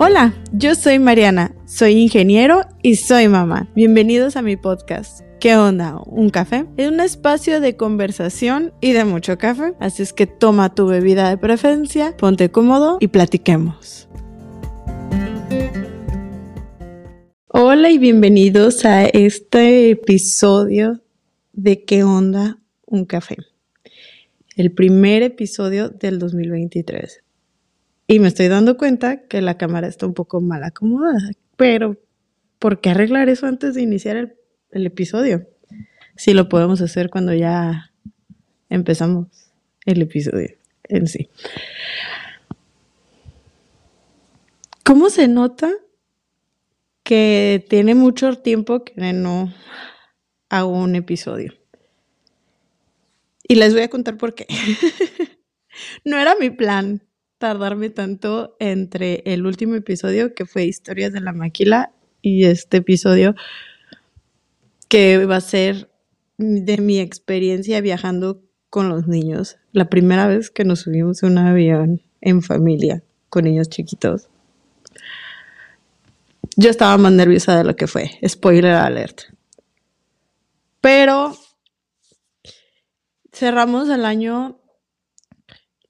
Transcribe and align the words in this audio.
Hola, 0.00 0.32
yo 0.52 0.76
soy 0.76 1.00
Mariana, 1.00 1.56
soy 1.66 1.94
ingeniero 1.94 2.60
y 2.84 2.94
soy 2.94 3.26
mamá. 3.26 3.68
Bienvenidos 3.74 4.36
a 4.36 4.42
mi 4.42 4.56
podcast. 4.56 5.22
¿Qué 5.40 5.56
onda? 5.56 5.96
¿Un 6.06 6.30
café? 6.30 6.66
Es 6.76 6.88
un 6.88 7.00
espacio 7.00 7.60
de 7.60 7.76
conversación 7.76 8.72
y 8.80 8.92
de 8.92 9.04
mucho 9.04 9.38
café, 9.38 9.74
así 9.80 10.04
es 10.04 10.12
que 10.12 10.28
toma 10.28 10.72
tu 10.72 10.86
bebida 10.86 11.28
de 11.28 11.36
preferencia, 11.36 12.16
ponte 12.16 12.48
cómodo 12.48 12.98
y 13.00 13.08
platiquemos. 13.08 14.08
Hola 17.48 17.90
y 17.90 17.98
bienvenidos 17.98 18.84
a 18.84 19.04
este 19.04 19.90
episodio 19.90 21.00
de 21.52 21.82
¿Qué 21.82 22.04
onda? 22.04 22.58
Un 22.86 23.04
café. 23.04 23.36
El 24.54 24.70
primer 24.70 25.24
episodio 25.24 25.88
del 25.88 26.20
2023. 26.20 27.24
Y 28.10 28.20
me 28.20 28.28
estoy 28.28 28.48
dando 28.48 28.78
cuenta 28.78 29.26
que 29.26 29.42
la 29.42 29.58
cámara 29.58 29.86
está 29.86 30.06
un 30.06 30.14
poco 30.14 30.40
mal 30.40 30.64
acomodada. 30.64 31.30
Pero, 31.56 31.98
¿por 32.58 32.80
qué 32.80 32.88
arreglar 32.88 33.28
eso 33.28 33.46
antes 33.46 33.74
de 33.74 33.82
iniciar 33.82 34.34
el, 34.70 34.86
episodio? 34.86 35.46
Si 36.16 36.32
lo 36.32 36.48
podemos 36.48 36.80
hacer 36.80 37.10
cuando 37.10 37.34
ya 37.34 37.92
empezamos 38.70 39.26
el 39.84 40.00
episodio 40.00 40.56
en 40.84 41.06
sí. 41.06 41.28
¿Cómo 44.84 45.10
se 45.10 45.28
nota 45.28 45.70
que 47.02 47.62
tiene 47.68 47.94
mucho 47.94 48.38
tiempo 48.38 48.84
que 48.84 49.12
no 49.12 49.52
hago 50.48 50.70
un 50.70 50.94
episodio? 50.94 51.52
Y 53.46 53.56
les 53.56 53.74
voy 53.74 53.82
a 53.82 53.90
contar 53.90 54.16
por 54.16 54.34
qué. 54.34 54.46
no 56.06 56.16
era 56.16 56.34
mi 56.36 56.48
plan 56.48 57.02
tardarme 57.38 57.90
tanto 57.90 58.56
entre 58.58 59.22
el 59.24 59.46
último 59.46 59.76
episodio, 59.76 60.34
que 60.34 60.44
fue 60.44 60.64
Historias 60.64 61.12
de 61.12 61.20
la 61.20 61.32
Maquila, 61.32 61.92
y 62.20 62.44
este 62.44 62.78
episodio, 62.78 63.34
que 64.88 65.24
va 65.24 65.36
a 65.36 65.40
ser 65.40 65.90
de 66.36 66.78
mi 66.78 66.98
experiencia 66.98 67.80
viajando 67.80 68.42
con 68.70 68.88
los 68.88 69.06
niños. 69.06 69.56
La 69.72 69.88
primera 69.88 70.26
vez 70.26 70.50
que 70.50 70.64
nos 70.64 70.80
subimos 70.80 71.22
a 71.22 71.26
un 71.26 71.38
avión 71.38 72.02
en 72.20 72.42
familia 72.42 73.02
con 73.28 73.44
niños 73.44 73.68
chiquitos. 73.68 74.28
Yo 76.56 76.70
estaba 76.70 76.96
más 76.98 77.12
nerviosa 77.12 77.56
de 77.56 77.64
lo 77.64 77.76
que 77.76 77.86
fue. 77.86 78.10
Spoiler 78.26 78.72
alert. 78.72 79.22
Pero 80.80 81.36
cerramos 83.32 83.88
el 83.90 84.04
año 84.04 84.60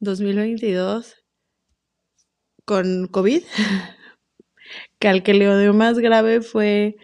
2022 0.00 1.17
con 2.68 3.06
COVID, 3.06 3.42
que 4.98 5.08
al 5.08 5.22
que 5.22 5.32
le 5.32 5.58
dio 5.58 5.72
más 5.72 5.98
grave 5.98 6.42
fue 6.42 6.96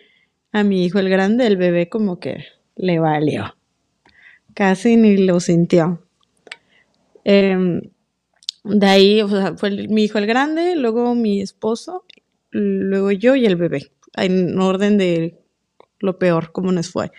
a 0.52 0.62
mi 0.62 0.84
hijo 0.84 0.98
el 0.98 1.08
grande, 1.08 1.46
el 1.46 1.56
bebé 1.56 1.88
como 1.88 2.20
que 2.20 2.44
le 2.76 2.98
valió. 2.98 3.56
Casi 4.52 4.98
ni 4.98 5.16
lo 5.16 5.40
sintió. 5.40 6.06
Em, 7.24 7.80
de 8.62 8.86
ahí, 8.86 9.22
o 9.22 9.28
sea, 9.28 9.56
fue 9.56 9.70
mi 9.88 10.04
hijo 10.04 10.18
el 10.18 10.26
grande, 10.26 10.76
luego 10.76 11.14
mi 11.14 11.40
esposo, 11.40 12.04
luego 12.50 13.10
yo 13.10 13.34
y 13.34 13.46
el 13.46 13.56
bebé, 13.56 13.90
en 14.18 14.58
orden 14.58 14.98
de 14.98 15.40
lo 15.98 16.18
peor, 16.18 16.52
como 16.52 16.72
nos 16.72 16.90
fue. 16.90 17.10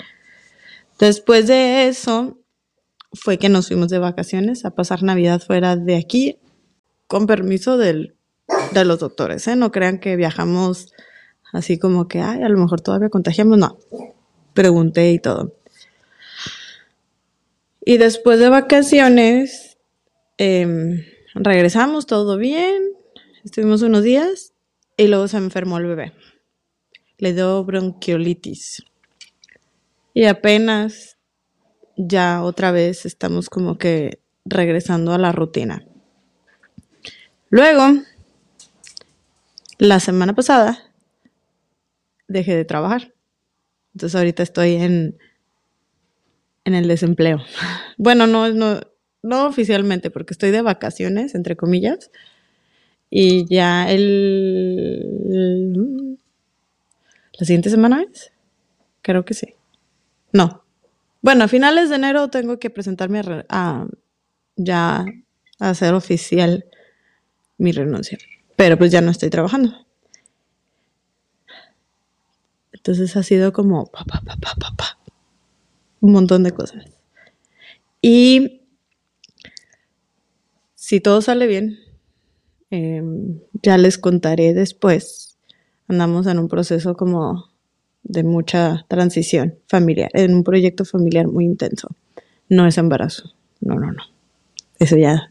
Después 0.99 1.47
de 1.47 1.87
eso, 1.87 2.39
fue 3.11 3.39
que 3.39 3.49
nos 3.49 3.69
fuimos 3.69 3.89
de 3.89 3.97
vacaciones 3.97 4.65
a 4.65 4.75
pasar 4.75 5.01
Navidad 5.01 5.41
fuera 5.41 5.75
de 5.75 5.95
aquí, 5.95 6.37
con 7.07 7.25
permiso 7.25 7.79
del 7.79 8.14
de 8.71 8.85
los 8.85 8.99
doctores, 8.99 9.47
¿eh? 9.47 9.55
No 9.55 9.71
crean 9.71 9.99
que 9.99 10.15
viajamos 10.15 10.93
así 11.53 11.79
como 11.79 12.07
que, 12.07 12.21
ay, 12.21 12.43
a 12.43 12.49
lo 12.49 12.57
mejor 12.57 12.81
todavía 12.81 13.09
contagiamos. 13.09 13.57
No, 13.57 13.77
pregunté 14.53 15.11
y 15.11 15.19
todo. 15.19 15.53
Y 17.85 17.97
después 17.97 18.39
de 18.39 18.49
vacaciones, 18.49 19.77
em, 20.37 21.05
regresamos, 21.35 22.07
todo 22.07 22.37
bien, 22.37 22.83
estuvimos 23.43 23.83
unos 23.83 24.03
días 24.03 24.53
y 24.97 25.07
luego 25.07 25.27
se 25.27 25.37
enfermó 25.37 25.77
el 25.77 25.85
bebé. 25.85 26.13
Le 27.19 27.33
dio 27.33 27.63
bronquiolitis. 27.63 28.83
Y 30.13 30.25
apenas 30.25 31.17
ya 31.95 32.43
otra 32.43 32.71
vez 32.71 33.05
estamos 33.05 33.49
como 33.49 33.77
que 33.77 34.19
regresando 34.45 35.13
a 35.13 35.17
la 35.17 35.31
rutina. 35.31 35.85
Luego, 37.49 38.01
la 39.77 39.99
semana 39.99 40.33
pasada 40.33 40.79
dejé 42.27 42.55
de 42.55 42.65
trabajar. 42.65 43.13
Entonces 43.93 44.15
ahorita 44.15 44.43
estoy 44.43 44.75
en, 44.75 45.17
en 46.63 46.75
el 46.75 46.87
desempleo. 46.87 47.39
Bueno, 47.97 48.27
no, 48.27 48.49
no, 48.49 48.81
no 49.23 49.47
oficialmente, 49.47 50.11
porque 50.11 50.33
estoy 50.33 50.51
de 50.51 50.61
vacaciones, 50.61 51.33
entre 51.33 51.55
comillas. 51.55 52.11
Y 53.09 53.45
ya 53.45 53.89
el... 53.89 56.17
¿La 57.39 57.45
siguiente 57.45 57.69
semana 57.69 58.03
es? 58.03 58.33
Creo 59.01 59.23
que 59.23 59.33
sí. 59.33 59.55
No. 60.33 60.65
Bueno, 61.21 61.45
a 61.45 61.47
finales 61.47 61.89
de 61.89 61.95
enero 61.95 62.29
tengo 62.29 62.59
que 62.59 62.69
presentarme 62.69 63.21
a, 63.47 63.87
ya 64.57 65.05
a 65.59 65.69
hacer 65.69 65.93
oficial 65.93 66.65
mi 67.57 67.71
renuncia 67.71 68.17
pero 68.55 68.77
pues 68.77 68.91
ya 68.91 69.01
no 69.01 69.11
estoy 69.11 69.29
trabajando. 69.29 69.73
Entonces 72.71 73.15
ha 73.17 73.23
sido 73.23 73.51
como 73.51 73.87
pa, 73.87 74.03
pa, 74.05 74.21
pa, 74.21 74.35
pa, 74.77 74.99
un 76.01 76.11
montón 76.11 76.43
de 76.43 76.51
cosas. 76.51 76.85
Y 78.01 78.61
si 80.75 80.99
todo 80.99 81.21
sale 81.21 81.47
bien, 81.47 81.79
em, 82.69 83.39
ya 83.63 83.77
les 83.79 83.97
contaré 83.97 84.53
después. 84.53 85.37
Andamos 85.87 86.27
en 86.27 86.37
un 86.37 86.47
proceso 86.47 86.95
como 86.95 87.49
de 88.03 88.23
mucha 88.23 88.85
transición 88.87 89.55
familiar, 89.67 90.11
en 90.13 90.35
un 90.35 90.43
proyecto 90.43 90.85
familiar 90.85 91.27
muy 91.27 91.45
intenso. 91.45 91.89
No 92.49 92.67
es 92.67 92.77
embarazo, 92.77 93.33
no, 93.61 93.79
no, 93.79 93.91
no. 93.91 94.03
Eso 94.77 94.97
ya, 94.97 95.27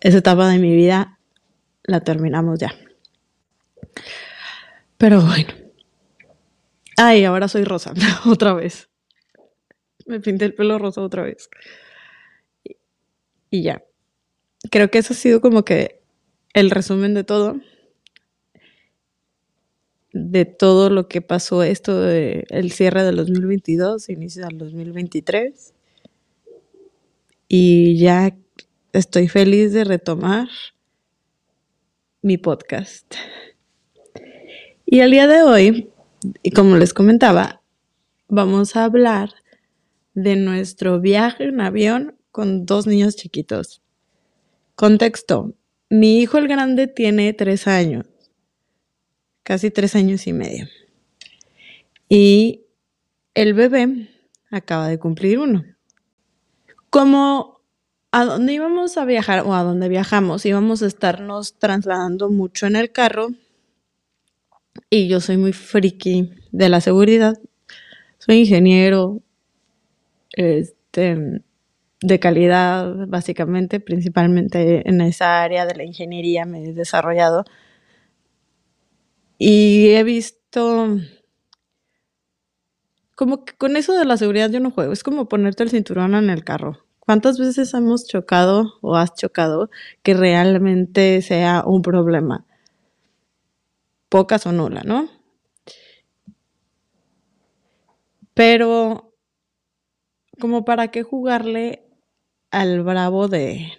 esa 0.00 0.18
etapa 0.18 0.48
de 0.48 0.58
mi 0.58 0.74
vida 0.74 1.17
la 1.88 2.00
terminamos 2.00 2.58
ya. 2.58 2.72
Pero 4.98 5.22
bueno. 5.22 5.48
Ay, 6.96 7.24
ahora 7.24 7.48
soy 7.48 7.64
rosa, 7.64 7.94
otra 8.26 8.52
vez. 8.52 8.88
Me 10.06 10.20
pinté 10.20 10.44
el 10.44 10.54
pelo 10.54 10.78
rosa 10.78 11.00
otra 11.00 11.22
vez. 11.22 11.48
Y, 13.50 13.62
ya. 13.62 13.82
Creo 14.70 14.90
que 14.90 14.98
eso 14.98 15.14
ha 15.14 15.16
sido 15.16 15.40
como 15.40 15.64
que 15.64 16.02
el 16.52 16.70
resumen 16.70 17.14
de 17.14 17.24
todo. 17.24 17.56
De 20.12 20.44
todo 20.44 20.90
lo 20.90 21.08
que 21.08 21.22
pasó 21.22 21.62
esto 21.62 22.00
de 22.00 22.44
el 22.50 22.72
cierre 22.72 23.02
del 23.02 23.16
2022, 23.16 24.10
inicio 24.10 24.46
del 24.46 24.58
2023. 24.58 25.74
Y 27.48 27.98
ya 27.98 28.36
estoy 28.92 29.28
feliz 29.28 29.72
de 29.72 29.84
retomar 29.84 30.48
mi 32.22 32.36
podcast. 32.36 33.14
Y 34.84 35.00
el 35.00 35.10
día 35.10 35.26
de 35.26 35.42
hoy, 35.42 35.90
y 36.42 36.50
como 36.50 36.76
les 36.76 36.92
comentaba, 36.92 37.62
vamos 38.28 38.74
a 38.74 38.84
hablar 38.84 39.30
de 40.14 40.36
nuestro 40.36 41.00
viaje 41.00 41.44
en 41.44 41.60
avión 41.60 42.16
con 42.32 42.66
dos 42.66 42.86
niños 42.86 43.16
chiquitos. 43.16 43.82
Contexto, 44.74 45.54
mi 45.90 46.20
hijo 46.20 46.38
el 46.38 46.48
grande 46.48 46.86
tiene 46.86 47.32
tres 47.32 47.66
años, 47.66 48.06
casi 49.42 49.70
tres 49.70 49.94
años 49.94 50.26
y 50.26 50.32
medio. 50.32 50.66
Y 52.08 52.64
el 53.34 53.54
bebé 53.54 54.08
acaba 54.50 54.88
de 54.88 54.98
cumplir 54.98 55.38
uno. 55.38 55.64
Como 56.90 57.57
a 58.10 58.24
dónde 58.24 58.54
íbamos 58.54 58.96
a 58.96 59.04
viajar 59.04 59.40
o 59.46 59.54
a 59.54 59.62
dónde 59.62 59.88
viajamos, 59.88 60.46
íbamos 60.46 60.82
a 60.82 60.86
estarnos 60.86 61.58
trasladando 61.58 62.30
mucho 62.30 62.66
en 62.66 62.76
el 62.76 62.90
carro. 62.90 63.28
Y 64.90 65.08
yo 65.08 65.20
soy 65.20 65.36
muy 65.36 65.52
friki 65.52 66.30
de 66.52 66.68
la 66.68 66.80
seguridad. 66.80 67.34
Soy 68.18 68.36
ingeniero 68.40 69.20
este, 70.32 71.42
de 72.00 72.20
calidad, 72.20 73.06
básicamente, 73.08 73.80
principalmente 73.80 74.88
en 74.88 75.00
esa 75.00 75.42
área 75.42 75.66
de 75.66 75.74
la 75.74 75.84
ingeniería 75.84 76.46
me 76.46 76.64
he 76.64 76.72
desarrollado. 76.72 77.44
Y 79.36 79.90
he 79.90 80.02
visto 80.04 80.96
como 83.14 83.44
que 83.44 83.54
con 83.54 83.76
eso 83.76 83.92
de 83.98 84.04
la 84.04 84.16
seguridad 84.16 84.50
yo 84.50 84.60
no 84.60 84.70
juego. 84.70 84.92
Es 84.92 85.02
como 85.02 85.28
ponerte 85.28 85.62
el 85.64 85.70
cinturón 85.70 86.14
en 86.14 86.30
el 86.30 86.44
carro. 86.44 86.87
¿Cuántas 87.08 87.38
veces 87.38 87.72
hemos 87.72 88.06
chocado 88.06 88.74
o 88.82 88.94
has 88.94 89.14
chocado 89.14 89.70
que 90.02 90.12
realmente 90.12 91.22
sea 91.22 91.64
un 91.64 91.80
problema? 91.80 92.44
pocas 94.10 94.44
o 94.44 94.52
nula, 94.52 94.82
¿no? 94.84 95.08
Pero, 98.34 99.14
como 100.38 100.66
para 100.66 100.88
qué 100.88 101.02
jugarle 101.02 101.82
al 102.50 102.82
bravo 102.82 103.26
de, 103.26 103.72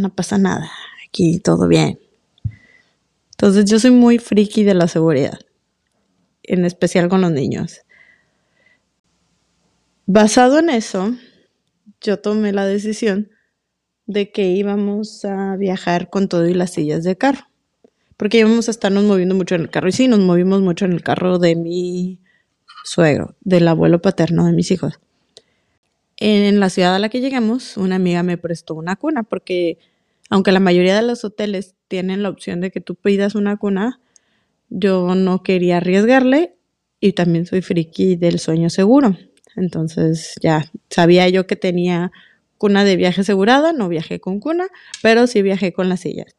no 0.00 0.12
pasa 0.12 0.38
nada, 0.38 0.68
aquí 1.06 1.38
todo 1.38 1.68
bien. 1.68 2.00
Entonces 3.30 3.70
yo 3.70 3.78
soy 3.78 3.92
muy 3.92 4.18
friki 4.18 4.64
de 4.64 4.74
la 4.74 4.88
seguridad, 4.88 5.38
en 6.42 6.64
especial 6.64 7.08
con 7.08 7.20
los 7.20 7.30
niños. 7.30 7.82
Basado 10.06 10.58
en 10.58 10.68
eso, 10.68 11.14
yo 12.00 12.18
tomé 12.18 12.52
la 12.52 12.66
decisión 12.66 13.30
de 14.06 14.30
que 14.30 14.48
íbamos 14.50 15.24
a 15.24 15.56
viajar 15.56 16.10
con 16.10 16.28
todo 16.28 16.46
y 16.46 16.54
las 16.54 16.72
sillas 16.72 17.04
de 17.04 17.16
carro, 17.16 17.46
porque 18.16 18.38
íbamos 18.38 18.68
a 18.68 18.70
estarnos 18.70 19.04
moviendo 19.04 19.34
mucho 19.34 19.54
en 19.54 19.62
el 19.62 19.70
carro. 19.70 19.88
Y 19.88 19.92
sí, 19.92 20.08
nos 20.08 20.20
movimos 20.20 20.60
mucho 20.60 20.84
en 20.84 20.92
el 20.92 21.02
carro 21.02 21.38
de 21.38 21.56
mi 21.56 22.20
suegro, 22.84 23.36
del 23.40 23.68
abuelo 23.68 24.02
paterno 24.02 24.46
de 24.46 24.52
mis 24.52 24.70
hijos. 24.70 25.00
En 26.16 26.60
la 26.60 26.70
ciudad 26.70 26.94
a 26.94 26.98
la 26.98 27.08
que 27.08 27.20
llegamos, 27.20 27.76
una 27.76 27.96
amiga 27.96 28.22
me 28.22 28.38
prestó 28.38 28.74
una 28.74 28.96
cuna, 28.96 29.22
porque 29.22 29.78
aunque 30.30 30.52
la 30.52 30.60
mayoría 30.60 30.96
de 30.96 31.02
los 31.02 31.24
hoteles 31.24 31.74
tienen 31.88 32.22
la 32.22 32.28
opción 32.28 32.60
de 32.60 32.70
que 32.70 32.80
tú 32.80 32.94
pidas 32.94 33.34
una 33.34 33.56
cuna, 33.56 34.00
yo 34.70 35.14
no 35.14 35.42
quería 35.42 35.78
arriesgarle 35.78 36.56
y 37.00 37.12
también 37.12 37.46
soy 37.46 37.60
friki 37.60 38.16
del 38.16 38.38
sueño 38.38 38.70
seguro. 38.70 39.16
Entonces 39.56 40.34
ya 40.40 40.64
sabía 40.90 41.28
yo 41.28 41.46
que 41.46 41.56
tenía 41.56 42.12
cuna 42.58 42.84
de 42.84 42.96
viaje 42.96 43.22
asegurada, 43.22 43.72
no 43.72 43.88
viajé 43.88 44.20
con 44.20 44.40
cuna, 44.40 44.68
pero 45.02 45.26
sí 45.26 45.42
viajé 45.42 45.72
con 45.72 45.88
las 45.88 46.00
sillas. 46.00 46.36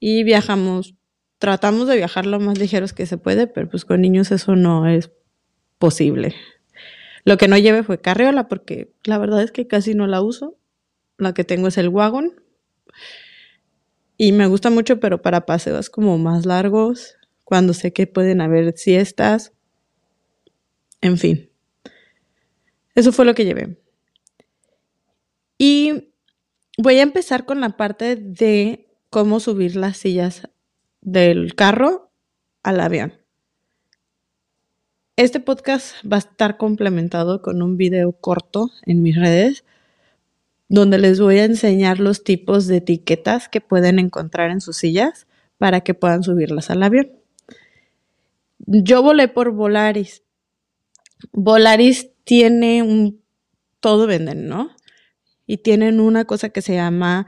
Y 0.00 0.24
viajamos, 0.24 0.94
tratamos 1.38 1.88
de 1.88 1.96
viajar 1.96 2.26
lo 2.26 2.40
más 2.40 2.58
ligeros 2.58 2.92
que 2.92 3.06
se 3.06 3.18
puede, 3.18 3.46
pero 3.46 3.68
pues 3.68 3.84
con 3.84 4.00
niños 4.00 4.32
eso 4.32 4.56
no 4.56 4.88
es 4.88 5.10
posible. 5.78 6.34
Lo 7.24 7.36
que 7.38 7.48
no 7.48 7.56
llevé 7.56 7.82
fue 7.82 8.00
carriola 8.00 8.48
porque 8.48 8.92
la 9.04 9.18
verdad 9.18 9.42
es 9.42 9.50
que 9.50 9.66
casi 9.66 9.94
no 9.94 10.06
la 10.06 10.20
uso. 10.20 10.56
La 11.16 11.32
que 11.32 11.44
tengo 11.44 11.68
es 11.68 11.78
el 11.78 11.88
wagon. 11.88 12.34
Y 14.16 14.32
me 14.32 14.46
gusta 14.46 14.70
mucho, 14.70 15.00
pero 15.00 15.22
para 15.22 15.46
paseos 15.46 15.90
como 15.90 16.18
más 16.18 16.46
largos, 16.46 17.16
cuando 17.44 17.72
sé 17.72 17.92
que 17.92 18.06
pueden 18.06 18.40
haber 18.40 18.76
siestas. 18.76 19.52
En 21.00 21.18
fin. 21.18 21.50
Eso 22.94 23.12
fue 23.12 23.24
lo 23.24 23.34
que 23.34 23.44
llevé. 23.44 23.76
Y 25.58 26.12
voy 26.78 26.98
a 26.98 27.02
empezar 27.02 27.44
con 27.44 27.60
la 27.60 27.76
parte 27.76 28.16
de 28.16 28.88
cómo 29.10 29.40
subir 29.40 29.76
las 29.76 29.96
sillas 29.96 30.48
del 31.00 31.54
carro 31.54 32.10
al 32.62 32.80
avión. 32.80 33.14
Este 35.16 35.38
podcast 35.38 35.94
va 36.04 36.16
a 36.16 36.18
estar 36.18 36.56
complementado 36.56 37.40
con 37.40 37.62
un 37.62 37.76
video 37.76 38.12
corto 38.12 38.70
en 38.84 39.02
mis 39.02 39.16
redes 39.16 39.64
donde 40.68 40.98
les 40.98 41.20
voy 41.20 41.38
a 41.38 41.44
enseñar 41.44 42.00
los 42.00 42.24
tipos 42.24 42.66
de 42.66 42.78
etiquetas 42.78 43.48
que 43.48 43.60
pueden 43.60 43.98
encontrar 44.00 44.50
en 44.50 44.60
sus 44.60 44.78
sillas 44.78 45.28
para 45.58 45.82
que 45.82 45.94
puedan 45.94 46.24
subirlas 46.24 46.70
al 46.70 46.82
avión. 46.82 47.12
Yo 48.58 49.02
volé 49.02 49.28
por 49.28 49.52
Volaris. 49.52 50.24
Volaris 51.32 52.10
tiene 52.24 52.82
un... 52.82 53.22
Todo 53.80 54.06
venden, 54.06 54.48
¿no? 54.48 54.74
Y 55.46 55.58
tienen 55.58 56.00
una 56.00 56.24
cosa 56.24 56.48
que 56.48 56.62
se 56.62 56.74
llama 56.74 57.26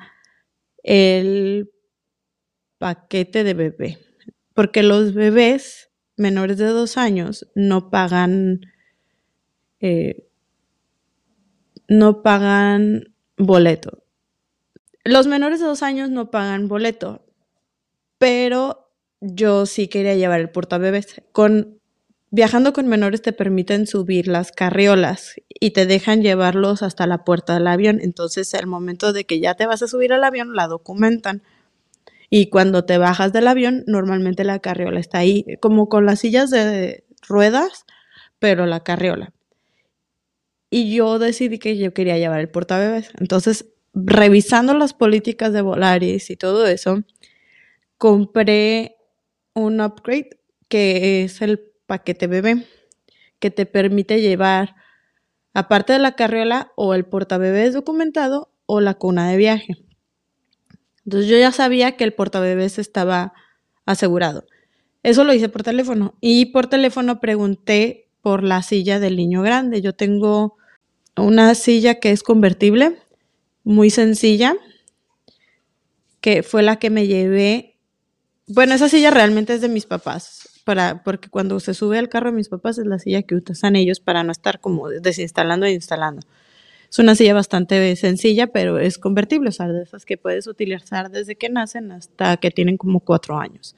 el 0.82 1.70
paquete 2.78 3.44
de 3.44 3.54
bebé. 3.54 3.98
Porque 4.54 4.82
los 4.82 5.12
bebés 5.12 5.90
menores 6.16 6.56
de 6.58 6.66
dos 6.66 6.96
años 6.96 7.46
no 7.54 7.90
pagan, 7.90 8.60
eh, 9.80 10.28
no 11.88 12.22
pagan 12.22 13.14
boleto. 13.36 14.02
Los 15.04 15.26
menores 15.26 15.60
de 15.60 15.66
dos 15.66 15.82
años 15.82 16.10
no 16.10 16.30
pagan 16.30 16.68
boleto, 16.68 17.26
pero 18.18 18.90
yo 19.20 19.66
sí 19.66 19.88
quería 19.88 20.14
llevar 20.14 20.40
el 20.40 20.50
portabebés. 20.50 21.22
Con, 21.32 21.80
viajando 22.30 22.72
con 22.72 22.86
menores 22.88 23.22
te 23.22 23.32
permiten 23.32 23.86
subir 23.86 24.28
las 24.28 24.52
carriolas 24.52 25.34
y 25.48 25.70
te 25.70 25.86
dejan 25.86 26.22
llevarlos 26.22 26.82
hasta 26.82 27.06
la 27.06 27.24
puerta 27.24 27.54
del 27.54 27.66
avión. 27.66 28.00
Entonces, 28.02 28.52
al 28.54 28.66
momento 28.66 29.12
de 29.12 29.24
que 29.24 29.40
ya 29.40 29.54
te 29.54 29.66
vas 29.66 29.82
a 29.82 29.88
subir 29.88 30.12
al 30.12 30.24
avión, 30.24 30.54
la 30.54 30.66
documentan. 30.66 31.42
Y 32.28 32.50
cuando 32.50 32.84
te 32.84 32.98
bajas 32.98 33.32
del 33.32 33.46
avión, 33.46 33.84
normalmente 33.86 34.44
la 34.44 34.58
carriola 34.58 35.00
está 35.00 35.18
ahí, 35.18 35.44
como 35.60 35.88
con 35.88 36.06
las 36.06 36.20
sillas 36.20 36.50
de 36.50 37.04
ruedas, 37.28 37.84
pero 38.38 38.66
la 38.66 38.80
carriola. 38.80 39.32
Y 40.70 40.94
yo 40.94 41.18
decidí 41.18 41.58
que 41.58 41.76
yo 41.78 41.94
quería 41.94 42.18
llevar 42.18 42.40
el 42.40 42.50
portabebés. 42.50 43.12
Entonces, 43.20 43.66
revisando 43.94 44.74
las 44.74 44.92
políticas 44.92 45.52
de 45.52 45.62
Volaris 45.62 46.30
y 46.30 46.36
todo 46.36 46.66
eso, 46.66 47.02
compré 47.98 48.96
un 49.54 49.80
upgrade 49.80 50.30
que 50.68 51.24
es 51.24 51.40
el 51.40 51.72
paquete 51.86 52.26
bebé, 52.26 52.66
que 53.38 53.50
te 53.50 53.66
permite 53.66 54.20
llevar, 54.20 54.74
aparte 55.54 55.92
de 55.92 55.98
la 55.98 56.16
carriola, 56.16 56.72
o 56.76 56.94
el 56.94 57.04
portabebés 57.04 57.74
documentado 57.74 58.50
o 58.66 58.80
la 58.80 58.94
cuna 58.94 59.30
de 59.30 59.36
viaje. 59.36 59.76
Entonces 61.04 61.30
yo 61.30 61.38
ya 61.38 61.52
sabía 61.52 61.96
que 61.96 62.04
el 62.04 62.12
portabebés 62.12 62.78
estaba 62.78 63.32
asegurado. 63.84 64.44
Eso 65.02 65.22
lo 65.22 65.32
hice 65.32 65.48
por 65.48 65.62
teléfono 65.62 66.14
y 66.20 66.46
por 66.46 66.66
teléfono 66.66 67.20
pregunté 67.20 68.08
por 68.22 68.42
la 68.42 68.62
silla 68.62 68.98
del 68.98 69.16
niño 69.16 69.40
grande. 69.40 69.80
Yo 69.80 69.94
tengo 69.94 70.56
una 71.16 71.54
silla 71.54 72.00
que 72.00 72.10
es 72.10 72.24
convertible, 72.24 72.98
muy 73.62 73.90
sencilla, 73.90 74.56
que 76.20 76.42
fue 76.42 76.64
la 76.64 76.80
que 76.80 76.90
me 76.90 77.06
llevé. 77.06 77.78
Bueno, 78.48 78.74
esa 78.74 78.88
silla 78.88 79.12
realmente 79.12 79.54
es 79.54 79.60
de 79.60 79.68
mis 79.68 79.86
papás, 79.86 80.45
para, 80.66 81.04
porque 81.04 81.28
cuando 81.28 81.60
se 81.60 81.74
sube 81.74 81.96
al 81.96 82.08
carro 82.08 82.32
de 82.32 82.36
mis 82.36 82.48
papás 82.48 82.76
es 82.78 82.86
la 82.86 82.98
silla 82.98 83.22
que 83.22 83.36
usan 83.36 83.76
ellos 83.76 84.00
para 84.00 84.24
no 84.24 84.32
estar 84.32 84.58
como 84.58 84.88
desinstalando 84.88 85.64
e 85.64 85.72
instalando. 85.72 86.26
Es 86.90 86.98
una 86.98 87.14
silla 87.14 87.34
bastante 87.34 87.94
sencilla, 87.94 88.48
pero 88.48 88.80
es 88.80 88.98
convertible, 88.98 89.50
o 89.50 89.52
sea, 89.52 89.68
de 89.68 89.84
esas 89.84 90.04
que 90.04 90.18
puedes 90.18 90.48
utilizar 90.48 91.12
desde 91.12 91.36
que 91.36 91.50
nacen 91.50 91.92
hasta 91.92 92.36
que 92.38 92.50
tienen 92.50 92.78
como 92.78 92.98
cuatro 92.98 93.38
años 93.38 93.76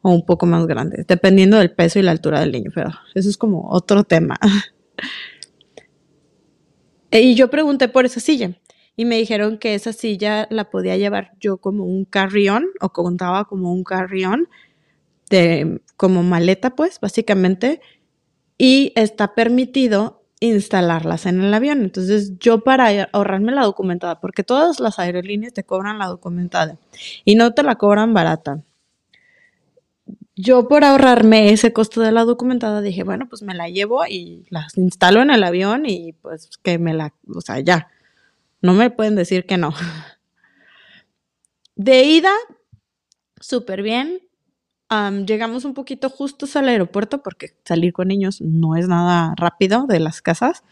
o 0.00 0.10
un 0.10 0.24
poco 0.24 0.46
más 0.46 0.66
grandes, 0.66 1.06
dependiendo 1.06 1.58
del 1.58 1.70
peso 1.70 1.98
y 1.98 2.02
la 2.02 2.12
altura 2.12 2.40
del 2.40 2.52
niño, 2.52 2.70
pero 2.74 2.92
eso 3.14 3.28
es 3.28 3.36
como 3.36 3.68
otro 3.68 4.02
tema. 4.02 4.38
y 7.10 7.34
yo 7.34 7.50
pregunté 7.50 7.88
por 7.88 8.06
esa 8.06 8.20
silla 8.20 8.52
y 8.96 9.04
me 9.04 9.18
dijeron 9.18 9.58
que 9.58 9.74
esa 9.74 9.92
silla 9.92 10.46
la 10.48 10.70
podía 10.70 10.96
llevar 10.96 11.32
yo 11.38 11.58
como 11.58 11.84
un 11.84 12.06
carrión 12.06 12.68
o 12.80 12.88
contaba 12.88 13.44
como 13.44 13.70
un 13.70 13.84
carrión 13.84 14.48
de 15.30 15.80
como 15.96 16.22
maleta 16.22 16.74
pues 16.74 17.00
básicamente 17.00 17.80
y 18.58 18.92
está 18.96 19.34
permitido 19.34 20.24
instalarlas 20.40 21.26
en 21.26 21.42
el 21.42 21.54
avión. 21.54 21.82
Entonces 21.82 22.38
yo 22.38 22.62
para 22.62 23.08
ahorrarme 23.12 23.52
la 23.52 23.62
documentada, 23.62 24.20
porque 24.20 24.42
todas 24.42 24.80
las 24.80 24.98
aerolíneas 24.98 25.54
te 25.54 25.64
cobran 25.64 25.98
la 25.98 26.06
documentada 26.06 26.78
y 27.24 27.36
no 27.36 27.54
te 27.54 27.62
la 27.62 27.76
cobran 27.76 28.12
barata. 28.12 28.62
Yo 30.34 30.68
por 30.68 30.84
ahorrarme 30.84 31.52
ese 31.52 31.72
costo 31.72 32.00
de 32.00 32.12
la 32.12 32.24
documentada 32.24 32.80
dije, 32.80 33.04
bueno, 33.04 33.28
pues 33.28 33.42
me 33.42 33.54
la 33.54 33.68
llevo 33.68 34.06
y 34.06 34.46
las 34.48 34.76
instalo 34.76 35.20
en 35.20 35.30
el 35.30 35.44
avión 35.44 35.84
y 35.86 36.14
pues 36.14 36.48
que 36.62 36.78
me 36.78 36.94
la, 36.94 37.14
o 37.34 37.42
sea, 37.42 37.60
ya, 37.60 37.88
no 38.62 38.72
me 38.72 38.90
pueden 38.90 39.16
decir 39.16 39.44
que 39.44 39.58
no. 39.58 39.74
De 41.76 42.04
ida, 42.04 42.32
súper 43.38 43.82
bien, 43.82 44.20
llegamos 45.26 45.64
un 45.64 45.74
poquito 45.74 46.10
justos 46.10 46.56
al 46.56 46.68
aeropuerto 46.68 47.22
porque 47.22 47.54
salir 47.64 47.92
con 47.92 48.08
niños 48.08 48.40
no 48.40 48.76
es 48.76 48.88
nada 48.88 49.34
rápido 49.36 49.86
de 49.86 50.00
las 50.00 50.20
casas. 50.20 50.64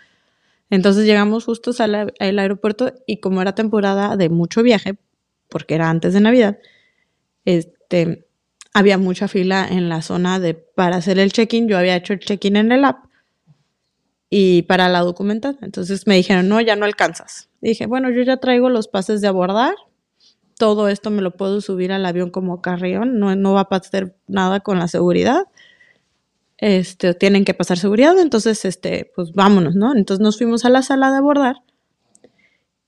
Entonces 0.70 1.06
llegamos 1.06 1.44
justos 1.44 1.80
al, 1.80 2.12
aeropuerto 2.18 2.92
y 3.06 3.20
como 3.20 3.40
era 3.40 3.54
temporada 3.54 4.16
de 4.16 4.28
mucho 4.28 4.62
viaje, 4.62 4.98
porque 5.48 5.74
era 5.74 5.88
antes 5.88 6.12
de 6.12 6.20
Navidad, 6.20 6.58
este, 7.44 8.26
había 8.74 8.98
mucha 8.98 9.28
fila 9.28 9.66
en 9.68 9.88
la 9.88 10.02
zona 10.02 10.40
de 10.40 10.54
para 10.54 10.96
hacer 10.96 11.18
el 11.18 11.32
check-in. 11.32 11.68
Yo 11.68 11.78
había 11.78 11.96
hecho 11.96 12.12
el 12.12 12.18
check-in 12.18 12.56
en 12.56 12.72
el 12.72 12.84
app 12.84 13.06
y 14.28 14.62
para 14.62 14.88
la 14.88 15.00
documentación. 15.00 15.64
Entonces 15.64 16.06
me 16.06 16.16
dijeron, 16.16 16.48
no, 16.48 16.60
ya 16.60 16.76
no 16.76 16.84
alcanzas. 16.84 17.48
dije, 17.60 17.86
bueno, 17.86 18.10
yo 18.10 18.22
ya 18.22 18.36
traigo 18.38 18.68
los 18.68 18.88
pases 18.88 19.20
de 19.20 19.28
abordar 19.28 19.74
todo 20.58 20.88
esto 20.88 21.10
me 21.10 21.22
lo 21.22 21.32
puedo 21.32 21.60
subir 21.62 21.92
al 21.92 22.06
avión 22.06 22.30
como 22.30 22.60
carrión, 22.62 23.18
no, 23.18 23.34
no 23.36 23.54
va 23.54 23.62
a 23.62 23.68
pasar 23.70 24.16
nada 24.28 24.60
con 24.60 24.78
la 24.78 24.88
seguridad. 24.88 25.44
Este, 26.58 27.14
tienen 27.14 27.44
que 27.44 27.54
pasar 27.54 27.78
seguridad, 27.78 28.18
entonces, 28.18 28.64
este, 28.64 29.10
pues 29.14 29.32
vámonos, 29.32 29.76
¿no? 29.76 29.94
Entonces 29.94 30.22
nos 30.22 30.38
fuimos 30.38 30.64
a 30.64 30.70
la 30.70 30.82
sala 30.82 31.10
de 31.12 31.18
abordar 31.18 31.56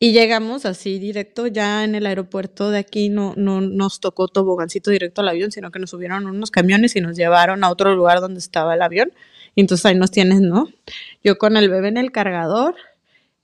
Y 0.03 0.12
llegamos 0.12 0.65
así 0.65 0.99
directo, 0.99 1.47
ya 1.47 1.85
en 1.85 1.95
el 1.95 2.07
aeropuerto 2.07 2.71
de 2.71 2.79
aquí 2.79 3.11
no, 3.11 3.35
no 3.37 3.61
nos 3.61 4.00
tocó 4.00 4.29
tobogancito 4.29 4.91
directo 4.91 5.21
al 5.21 5.29
avión, 5.29 5.53
sino 5.53 5.71
que 5.71 5.79
nos 5.79 5.91
subieron 5.91 6.27
unos 6.27 6.50
camiones 6.50 6.97
y 6.97 7.00
nos 7.03 7.17
llevaron 7.17 7.65
a 7.65 7.71
otro 7.71 7.95
lugar 7.95 8.21
donde 8.21 8.41
estaba 8.41 8.75
el 8.75 8.83
avión. 8.83 9.12
Y 9.55 9.61
entonces 9.61 9.85
ahí 9.87 9.95
nos 9.97 10.11
tienes, 10.11 10.41
¿no? 10.41 10.69
Yo 11.23 11.37
con 11.39 11.57
el 11.57 11.69
bebé 11.69 11.89
en 11.89 11.99
el 11.99 12.12
cargador, 12.12 12.77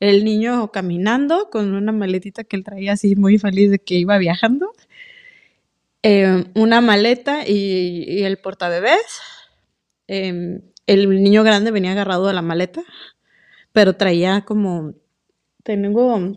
el 0.01 0.25
niño 0.25 0.71
caminando 0.73 1.49
con 1.51 1.75
una 1.75 1.93
maletita 1.93 2.45
que 2.45 2.57
él 2.57 2.65
traía 2.65 2.93
así 2.93 3.17
muy 3.17 3.39
feliz 3.39 3.71
de 3.71 3.79
que 3.79 3.95
iba 3.95 4.19
viajando, 4.19 4.73
eh, 6.03 6.45
una 6.55 6.81
maleta 6.81 7.49
y, 7.49 8.23
el 8.23 8.39
portabebés. 8.39 9.21
Eh, 10.09 10.61
el 10.87 11.23
niño 11.23 11.43
grande 11.43 11.73
venía 11.73 11.93
agarrado 11.93 12.29
a 12.29 12.33
la 12.33 12.43
maleta, 12.43 12.83
pero 13.73 13.97
traía 13.97 14.45
como, 14.45 14.95
tengo 15.65 16.37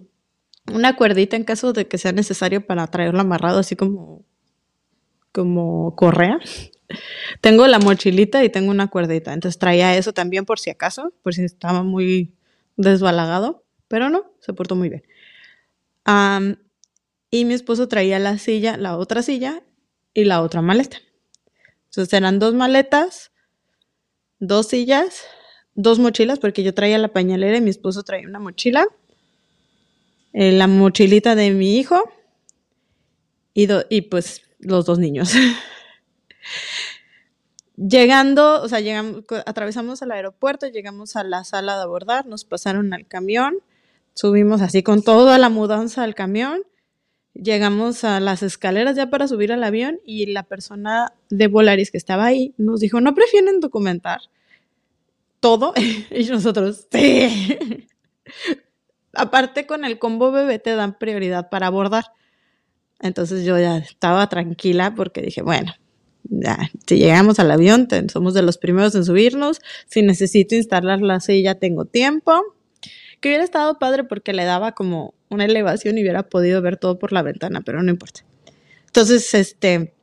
una 0.73 0.95
cuerdita 0.95 1.35
en 1.35 1.43
caso 1.43 1.71
de 1.73 1.87
que 1.87 1.99
sea 1.99 2.11
necesario 2.11 2.65
para 2.65 2.87
traerlo 2.87 3.19
amarrado, 3.21 3.59
así 3.59 3.75
como, 3.75 4.25
como 5.31 5.95
correa. 5.95 6.39
Tengo 7.41 7.67
la 7.67 7.77
mochilita 7.77 8.43
y 8.43 8.49
tengo 8.49 8.71
una 8.71 8.87
cuerdita, 8.87 9.33
entonces 9.33 9.59
traía 9.59 9.95
eso 9.95 10.13
también 10.13 10.45
por 10.45 10.59
si 10.59 10.71
acaso, 10.71 11.13
por 11.21 11.35
si 11.35 11.43
estaba 11.43 11.83
muy 11.83 12.33
desbalagado, 12.79 13.65
pero 13.87 14.09
no, 14.09 14.31
se 14.39 14.53
portó 14.53 14.75
muy 14.75 14.89
bien. 14.89 15.03
y 17.31 17.45
mi 17.45 17.53
esposo 17.53 17.87
traía 17.87 18.17
la 18.19 18.37
silla, 18.37 18.77
la 18.77 18.97
otra 18.97 19.21
silla 19.21 19.61
y 20.13 20.25
la 20.25 20.41
otra 20.41 20.61
maleta. 20.61 20.97
Entonces 21.85 22.13
eran 22.13 22.39
dos 22.39 22.53
maletas, 22.53 23.31
dos 24.39 24.67
sillas, 24.67 25.23
dos 25.75 25.99
mochilas, 25.99 26.39
porque 26.39 26.63
yo 26.63 26.73
traía 26.73 26.97
la 26.97 27.09
pañalera 27.09 27.57
y 27.57 27.61
mi 27.61 27.69
esposo 27.69 28.03
traía 28.03 28.27
una 28.27 28.39
mochila 28.39 28.87
eh, 30.33 30.51
la 30.51 30.67
mochilita 30.67 31.35
de 31.35 31.51
mi 31.51 31.77
hijo 31.77 32.03
y, 33.53 33.67
y 33.89 34.01
pues 34.01 34.43
los 34.59 34.85
dos 34.85 34.99
niños. 34.99 35.33
Llegando, 37.79 38.61
o 38.61 38.67
sea, 38.67 38.79
atravesamos 39.45 40.01
el 40.01 40.11
aeropuerto, 40.11 40.67
llegamos 40.67 41.15
a 41.15 41.23
la 41.23 41.45
sala 41.45 41.77
de 41.77 41.83
abordar, 41.83 42.25
nos 42.25 42.43
pasaron 42.43 42.93
al 42.93 43.07
camión, 43.07 43.59
subimos 44.13 44.61
así 44.61 44.83
con 44.83 45.01
toda 45.01 45.37
la 45.37 45.47
mudanza 45.47 46.03
al 46.03 46.13
camión, 46.13 46.63
llegamos 47.33 48.03
a 48.03 48.19
las 48.19 48.43
escaleras 48.43 48.97
ya 48.97 49.09
para 49.09 49.29
subir 49.29 49.53
al 49.53 49.63
avión 49.63 50.01
y 50.05 50.25
la 50.25 50.43
persona 50.43 51.13
de 51.29 51.47
Volaris 51.47 51.89
que 51.89 51.97
estaba 51.97 52.25
ahí 52.25 52.53
nos 52.57 52.81
dijo, 52.81 52.99
¿no 52.99 53.15
prefieren 53.15 53.61
documentar 53.61 54.19
todo? 55.39 55.73
y 56.11 56.25
nosotros, 56.25 56.87
sí 56.91 57.87
aparte 59.13 59.65
con 59.65 59.85
el 59.85 59.99
combo 59.99 60.31
bebé 60.31 60.59
te 60.59 60.75
dan 60.75 60.97
prioridad 60.97 61.49
para 61.49 61.67
abordar. 61.67 62.05
Entonces 62.99 63.45
yo 63.45 63.57
ya 63.57 63.77
estaba 63.77 64.27
tranquila 64.27 64.93
porque 64.95 65.21
dije, 65.21 65.41
bueno, 65.41 65.73
ya, 66.29 66.69
si 66.85 66.97
llegamos 66.97 67.39
al 67.39 67.51
avión, 67.51 67.87
somos 68.11 68.33
de 68.33 68.43
los 68.43 68.57
primeros 68.57 68.95
en 68.95 69.03
subirnos. 69.03 69.59
Si 69.87 70.01
necesito 70.01 70.55
instalar 70.55 71.01
la 71.01 71.19
silla, 71.19 71.55
tengo 71.55 71.85
tiempo. 71.85 72.41
Que 73.19 73.29
hubiera 73.29 73.43
estado 73.43 73.79
padre 73.79 74.03
porque 74.03 74.31
le 74.31 74.45
daba 74.45 74.73
como 74.73 75.13
una 75.29 75.45
elevación 75.45 75.97
y 75.97 76.01
hubiera 76.01 76.23
podido 76.23 76.61
ver 76.61 76.77
todo 76.77 76.99
por 76.99 77.11
la 77.11 77.21
ventana, 77.21 77.61
pero 77.61 77.83
no 77.83 77.89
importa. 77.89 78.21
Entonces, 78.85 79.33
este, 79.33 79.93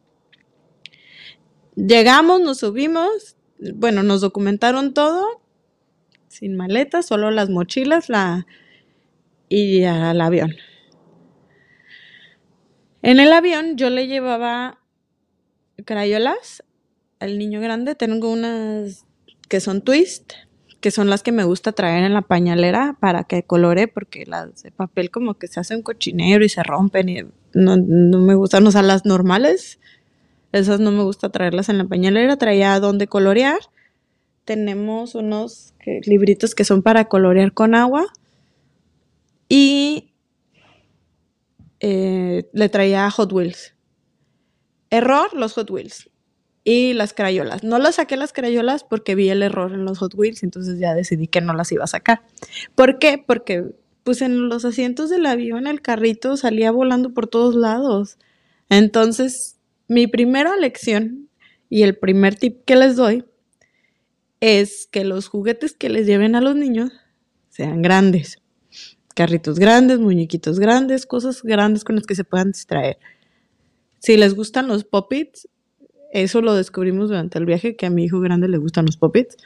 llegamos, 1.75 2.41
nos 2.41 2.59
subimos, 2.59 3.37
bueno, 3.75 4.03
nos 4.03 4.21
documentaron 4.21 4.95
todo, 4.95 5.43
sin 6.29 6.57
maletas, 6.57 7.07
solo 7.07 7.31
las 7.31 7.49
mochilas, 7.49 8.09
la, 8.09 8.47
y 9.49 9.85
al 9.85 10.21
avión. 10.21 10.55
En 13.03 13.21
el 13.21 13.33
avión 13.33 13.77
yo 13.77 13.89
le 13.89 14.09
llevaba 14.09 14.81
crayolas 15.85 16.63
al 17.21 17.39
niño 17.39 17.61
grande. 17.61 17.95
Tengo 17.95 18.31
unas 18.31 19.05
que 19.49 19.61
son 19.61 19.83
twist, 19.83 20.33
que 20.81 20.91
son 20.91 21.09
las 21.09 21.23
que 21.23 21.33
me 21.33 21.45
gusta 21.45 21.73
traer 21.73 22.05
en 22.05 22.15
la 22.15 22.23
pañalera 22.23 22.97
para 23.01 23.25
que 23.25 23.43
colore, 23.43 23.89
porque 23.89 24.25
las 24.27 24.63
de 24.63 24.71
papel 24.71 25.11
como 25.11 25.35
que 25.35 25.49
se 25.49 25.61
hace 25.61 25.75
un 25.75 25.83
cochinero 25.83 26.45
y 26.45 26.49
se 26.49 26.63
rompen 26.63 27.09
y 27.09 27.23
no, 27.55 27.77
me 27.77 28.35
gustan, 28.35 28.67
o 28.67 28.71
sea, 28.71 28.83
las 28.83 29.07
normales, 29.07 29.79
esas 30.53 30.81
no 30.81 30.91
me 30.91 31.03
gusta 31.03 31.31
traerlas 31.31 31.69
en 31.69 31.79
la 31.79 31.85
pañalera, 31.85 32.37
traía 32.37 32.79
donde 32.81 33.07
colorear. 33.07 33.59
Tenemos 34.45 35.15
unos 35.15 35.75
libritos 36.05 36.55
que 36.55 36.65
son 36.65 36.83
para 36.83 37.07
colorear 37.07 37.53
con 37.53 37.75
agua 37.75 38.07
y 39.49 40.13
eh, 41.81 42.49
le 42.53 42.69
traía 42.69 43.11
Hot 43.11 43.33
Wheels. 43.33 43.76
Error, 44.91 45.33
los 45.35 45.55
Hot 45.55 45.71
Wheels. 45.71 46.11
Y 46.65 46.95
las 46.95 47.13
crayolas. 47.13 47.63
No 47.63 47.79
las 47.79 47.97
saqué 47.97 48.17
las 48.17 48.33
crayolas 48.33 48.83
porque 48.83 49.15
vi 49.15 49.29
el 49.29 49.43
error 49.43 49.73
en 49.73 49.85
los 49.85 49.99
Hot 49.99 50.15
Wheels, 50.15 50.43
entonces 50.43 50.81
ya 50.81 50.95
decidí 50.95 51.29
que 51.29 51.41
no 51.41 51.53
las 51.53 51.71
iba 51.71 51.85
a 51.85 51.89
sacar. 51.89 52.23
¿Por 52.75 52.99
qué? 52.99 53.23
Porque 53.25 53.65
pues 54.03 54.21
en 54.21 54.49
los 54.49 54.65
asientos 54.65 55.11
del 55.11 55.27
avión 55.27 55.67
el 55.67 55.81
carrito 55.81 56.37
salía 56.37 56.71
volando 56.71 57.15
por 57.15 57.29
todos 57.29 57.55
lados. 57.55 58.19
Entonces, 58.69 59.59
mi 59.89 60.07
primera 60.09 60.57
lección 60.57 61.29
y 61.69 61.83
el 61.83 61.97
primer 61.97 62.35
tip 62.35 62.65
que 62.65 62.77
les 62.77 62.97
doy 62.97 63.25
es 64.41 64.89
que 64.91 65.05
los 65.05 65.29
juguetes 65.29 65.75
que 65.75 65.89
les 65.89 66.07
lleven 66.07 66.35
a 66.35 66.41
los 66.41 66.57
niños 66.57 66.91
sean 67.49 67.83
grandes 67.83 68.43
carritos 69.17 69.59
grandes, 69.59 69.99
muñequitos 69.99 70.61
grandes, 70.61 71.07
cosas 71.07 71.43
grandes 71.43 71.85
con 71.85 71.97
las 71.97 72.05
que 72.05 72.15
se 72.15 72.23
puedan 72.23 72.53
distraer. 72.53 72.99
Si 73.99 74.17
les 74.17 74.35
gustan 74.35 74.69
los 74.69 74.85
poppets, 74.85 75.49
eso 76.13 76.41
lo 76.41 76.55
descubrimos 76.55 77.09
durante 77.09 77.39
el 77.39 77.47
viaje, 77.47 77.77
que 77.77 77.87
a 77.87 77.91
mi 77.91 78.05
hijo 78.05 78.21
grande 78.21 78.49
le 78.49 78.59
gustan 78.59 78.87
los 78.87 78.97
poppets. 78.97 79.37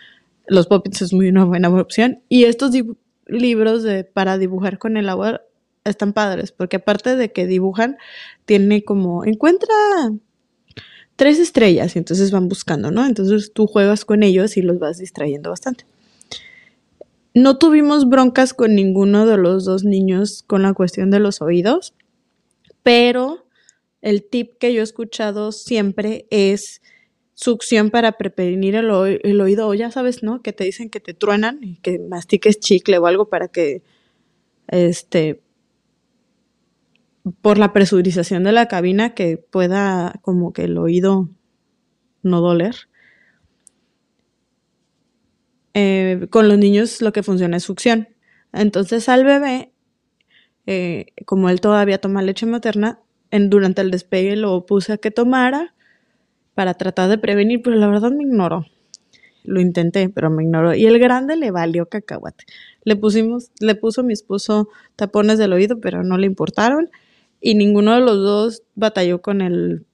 Los 0.46 0.66
poppets 0.66 1.02
es 1.02 1.12
muy 1.12 1.28
una 1.28 1.44
buena 1.44 1.68
opción. 1.68 2.22
Y 2.28 2.44
estos 2.44 2.72
libros 3.26 3.84
para 4.12 4.38
dibujar 4.38 4.78
con 4.78 4.96
el 4.96 5.08
agua 5.08 5.42
están 5.84 6.12
padres, 6.12 6.52
porque 6.52 6.76
aparte 6.76 7.16
de 7.16 7.32
que 7.32 7.46
dibujan, 7.46 7.96
tiene 8.44 8.84
como, 8.84 9.24
encuentra 9.24 9.74
tres 11.16 11.38
estrellas 11.38 11.96
y 11.96 11.98
entonces 11.98 12.30
van 12.30 12.48
buscando, 12.48 12.90
¿no? 12.90 13.04
Entonces 13.04 13.52
tú 13.52 13.66
juegas 13.66 14.04
con 14.04 14.22
ellos 14.22 14.56
y 14.56 14.62
los 14.62 14.78
vas 14.78 14.98
distrayendo 14.98 15.50
bastante. 15.50 15.84
No 17.34 17.58
tuvimos 17.58 18.08
broncas 18.08 18.54
con 18.54 18.74
ninguno 18.74 19.26
de 19.26 19.36
los 19.36 19.64
dos 19.64 19.84
niños 19.84 20.44
con 20.46 20.62
la 20.62 20.72
cuestión 20.72 21.10
de 21.10 21.20
los 21.20 21.42
oídos, 21.42 21.94
pero 22.82 23.46
el 24.02 24.24
tip 24.24 24.58
que 24.58 24.72
yo 24.72 24.80
he 24.80 24.84
escuchado 24.84 25.52
siempre 25.52 26.26
es 26.30 26.80
succión 27.34 27.90
para 27.90 28.12
prevenir 28.12 28.74
el, 28.74 28.90
oído, 28.90 29.68
o 29.68 29.74
ya 29.74 29.90
sabes, 29.90 30.22
¿no? 30.22 30.42
Que 30.42 30.52
te 30.52 30.64
dicen 30.64 30.90
que 30.90 31.00
te 31.00 31.14
truenan 31.14 31.58
y 31.62 31.76
que 31.76 31.98
mastiques 31.98 32.60
chicle 32.60 32.98
o 32.98 33.06
algo 33.06 33.28
para 33.30 33.48
que, 33.48 33.82
este, 34.68 35.40
por 37.40 37.58
la 37.58 37.72
presurización 37.72 38.44
de 38.44 38.52
la 38.52 38.66
cabina, 38.66 39.14
que 39.14 39.38
pueda 39.38 40.18
como 40.22 40.52
que 40.52 40.64
el 40.64 40.76
oído 40.78 41.28
no 42.22 42.40
doler. 42.40 42.74
Eh, 45.72 46.26
con 46.30 46.48
los 46.48 46.58
niños 46.58 47.00
lo 47.00 47.12
que 47.12 47.22
funciona 47.22 47.56
es 47.56 47.62
succión. 47.62 48.08
Entonces 48.52 49.08
al 49.08 49.24
bebé, 49.24 49.72
eh, 50.66 51.06
como 51.24 51.48
él 51.48 51.60
todavía 51.60 52.00
toma 52.00 52.22
leche 52.22 52.44
materna, 52.46 53.00
durante 53.30 53.80
el 53.82 53.90
despegue 53.90 54.36
lo 54.36 54.66
puse 54.66 54.94
a 54.94 54.98
que 54.98 55.10
tomara 55.10 55.74
para 56.54 56.74
tratar 56.74 57.08
de 57.08 57.18
prevenir, 57.18 57.62
pero 57.62 57.76
la 57.76 57.86
verdad 57.88 58.10
me 58.10 58.24
ignoró. 58.24 58.66
Lo 59.44 59.60
intenté, 59.60 60.08
pero 60.08 60.30
me 60.30 60.42
ignoró. 60.42 60.74
Y 60.74 60.86
el 60.86 60.98
grande 60.98 61.36
le 61.36 61.50
valió 61.50 61.86
cacahuate. 61.86 62.44
Le 62.84 62.96
pusimos, 62.96 63.50
le 63.60 63.74
puso 63.74 64.02
mi 64.02 64.12
esposo 64.12 64.68
tapones 64.96 65.38
del 65.38 65.52
oído, 65.52 65.80
pero 65.80 66.02
no 66.02 66.18
le 66.18 66.26
importaron. 66.26 66.90
Y 67.40 67.54
ninguno 67.54 67.94
de 67.94 68.00
los 68.00 68.16
dos 68.16 68.62
batalló 68.74 69.22
con 69.22 69.40
el, 69.40 69.86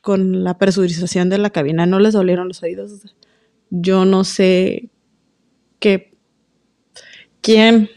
con 0.00 0.44
la 0.44 0.56
presurización 0.56 1.28
de 1.28 1.38
la 1.38 1.50
cabina. 1.50 1.84
No 1.84 1.98
les 1.98 2.14
dolieron 2.14 2.48
los 2.48 2.62
oídos. 2.62 3.14
Yo 3.70 4.04
no 4.04 4.24
sé 4.24 4.88
que 5.80 6.14
quién 7.42 7.90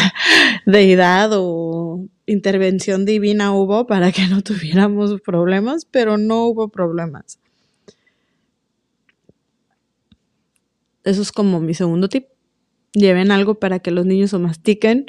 deidad 0.66 1.30
o 1.34 2.06
intervención 2.30 3.04
divina 3.04 3.52
hubo 3.52 3.86
para 3.86 4.12
que 4.12 4.26
no 4.26 4.42
tuviéramos 4.42 5.20
problemas, 5.20 5.84
pero 5.84 6.16
no 6.18 6.46
hubo 6.46 6.68
problemas. 6.68 7.38
Eso 11.04 11.22
es 11.22 11.32
como 11.32 11.60
mi 11.60 11.74
segundo 11.74 12.08
tip. 12.08 12.26
Lleven 12.92 13.30
algo 13.30 13.54
para 13.54 13.78
que 13.78 13.90
los 13.90 14.06
niños 14.06 14.34
o 14.34 14.38
mastiquen 14.38 15.06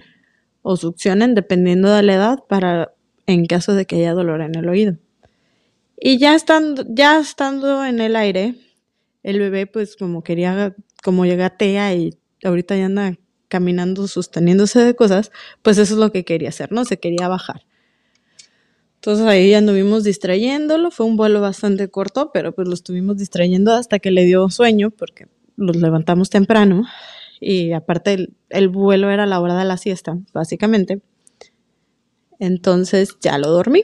o 0.61 0.77
succionen 0.77 1.35
dependiendo 1.35 1.93
de 1.93 2.03
la 2.03 2.13
edad 2.13 2.39
para 2.47 2.93
en 3.27 3.45
caso 3.45 3.73
de 3.73 3.85
que 3.85 3.97
haya 3.97 4.13
dolor 4.13 4.41
en 4.41 4.55
el 4.55 4.69
oído. 4.69 4.97
Y 5.99 6.17
ya 6.17 6.35
estando, 6.35 6.85
ya 6.87 7.19
estando 7.19 7.85
en 7.85 7.99
el 7.99 8.15
aire, 8.15 8.55
el 9.23 9.39
bebé 9.39 9.67
pues 9.67 9.95
como 9.95 10.23
quería 10.23 10.75
como 11.03 11.25
llegatea 11.25 11.93
y 11.93 12.17
ahorita 12.43 12.75
ya 12.75 12.85
anda 12.85 13.13
caminando, 13.51 14.07
sosteniéndose 14.07 14.79
de 14.79 14.95
cosas, 14.95 15.29
pues 15.61 15.77
eso 15.77 15.95
es 15.95 15.99
lo 15.99 16.13
que 16.13 16.23
quería 16.23 16.47
hacer, 16.47 16.71
¿no? 16.71 16.85
Se 16.85 16.99
quería 16.99 17.27
bajar. 17.27 17.65
Entonces 18.95 19.27
ahí 19.27 19.53
anduvimos 19.53 20.05
distrayéndolo, 20.05 20.89
fue 20.89 21.05
un 21.05 21.17
vuelo 21.17 21.41
bastante 21.41 21.89
corto, 21.89 22.31
pero 22.33 22.53
pues 22.53 22.69
lo 22.69 22.73
estuvimos 22.73 23.17
distrayendo 23.17 23.73
hasta 23.73 23.99
que 23.99 24.09
le 24.09 24.23
dio 24.23 24.49
sueño, 24.49 24.89
porque 24.89 25.27
los 25.57 25.75
levantamos 25.75 26.29
temprano 26.29 26.85
y 27.41 27.73
aparte 27.73 28.13
el, 28.13 28.33
el 28.49 28.69
vuelo 28.69 29.11
era 29.11 29.25
la 29.25 29.41
hora 29.41 29.57
de 29.57 29.65
la 29.65 29.75
siesta, 29.75 30.17
básicamente. 30.33 31.01
Entonces 32.39 33.17
ya 33.19 33.37
lo 33.37 33.49
dormí 33.49 33.83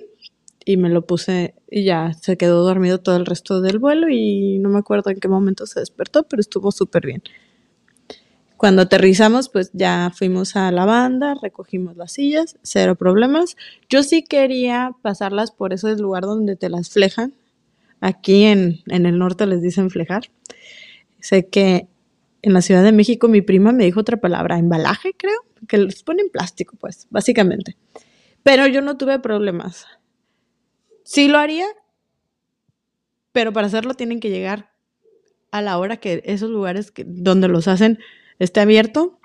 y 0.64 0.78
me 0.78 0.88
lo 0.88 1.06
puse 1.06 1.56
y 1.70 1.84
ya 1.84 2.14
se 2.14 2.38
quedó 2.38 2.64
dormido 2.64 3.00
todo 3.00 3.18
el 3.18 3.26
resto 3.26 3.60
del 3.60 3.80
vuelo 3.80 4.08
y 4.08 4.60
no 4.60 4.70
me 4.70 4.80
acuerdo 4.80 5.10
en 5.10 5.20
qué 5.20 5.28
momento 5.28 5.66
se 5.66 5.82
despertó, 5.82 6.24
pero 6.24 6.40
estuvo 6.40 6.72
súper 6.72 7.06
bien. 7.06 7.22
Cuando 8.58 8.82
aterrizamos, 8.82 9.50
pues 9.50 9.70
ya 9.74 10.12
fuimos 10.14 10.56
a 10.56 10.72
la 10.72 10.86
banda, 10.86 11.36
recogimos 11.42 11.96
las 11.96 12.12
sillas, 12.12 12.58
cero 12.64 12.96
problemas. 12.96 13.56
Yo 13.88 14.02
sí 14.02 14.24
quería 14.24 14.96
pasarlas 15.04 15.52
por 15.52 15.74
ese 15.74 15.96
lugar 15.96 16.24
donde 16.24 16.56
te 16.56 16.70
las 16.70 16.90
flejan. 16.90 17.34
Aquí 18.02 18.46
en, 18.46 18.82
en 18.88 19.06
el 19.06 19.20
norte 19.20 19.46
les 19.46 19.62
dicen 19.62 19.92
flejar. 19.92 20.24
Sé 21.20 21.48
que 21.48 21.88
en 22.42 22.54
la 22.54 22.62
Ciudad 22.62 22.84
de 22.84 22.92
México 22.92 23.28
mi 23.28 23.42
prima 23.42 23.72
me 23.72 23.86
dijo 23.86 24.00
otra 24.00 24.18
palabra, 24.18 24.58
embalaje 24.58 25.14
creo, 25.16 25.40
que 25.68 25.78
les 25.78 26.04
ponen 26.04 26.30
plástico, 26.30 26.76
pues, 26.80 27.08
básicamente. 27.10 27.76
Pero 28.44 28.68
yo 28.68 28.82
no 28.82 28.98
tuve 28.98 29.20
problemas. 29.20 29.86
Sí 31.04 31.28
lo 31.28 31.38
haría, 31.38 31.66
pero 33.32 33.54
para 33.54 33.68
hacerlo 33.68 33.94
tienen 33.94 34.20
que 34.20 34.30
llegar 34.30 34.72
a 35.52 35.62
la 35.62 35.78
hora 35.78 35.98
que 35.98 36.22
esos 36.26 36.50
lugares 36.50 36.92
que, 36.92 37.04
donde 37.06 37.48
los 37.48 37.68
hacen 37.68 38.00
esté 38.39 38.60
abierto 38.60 39.20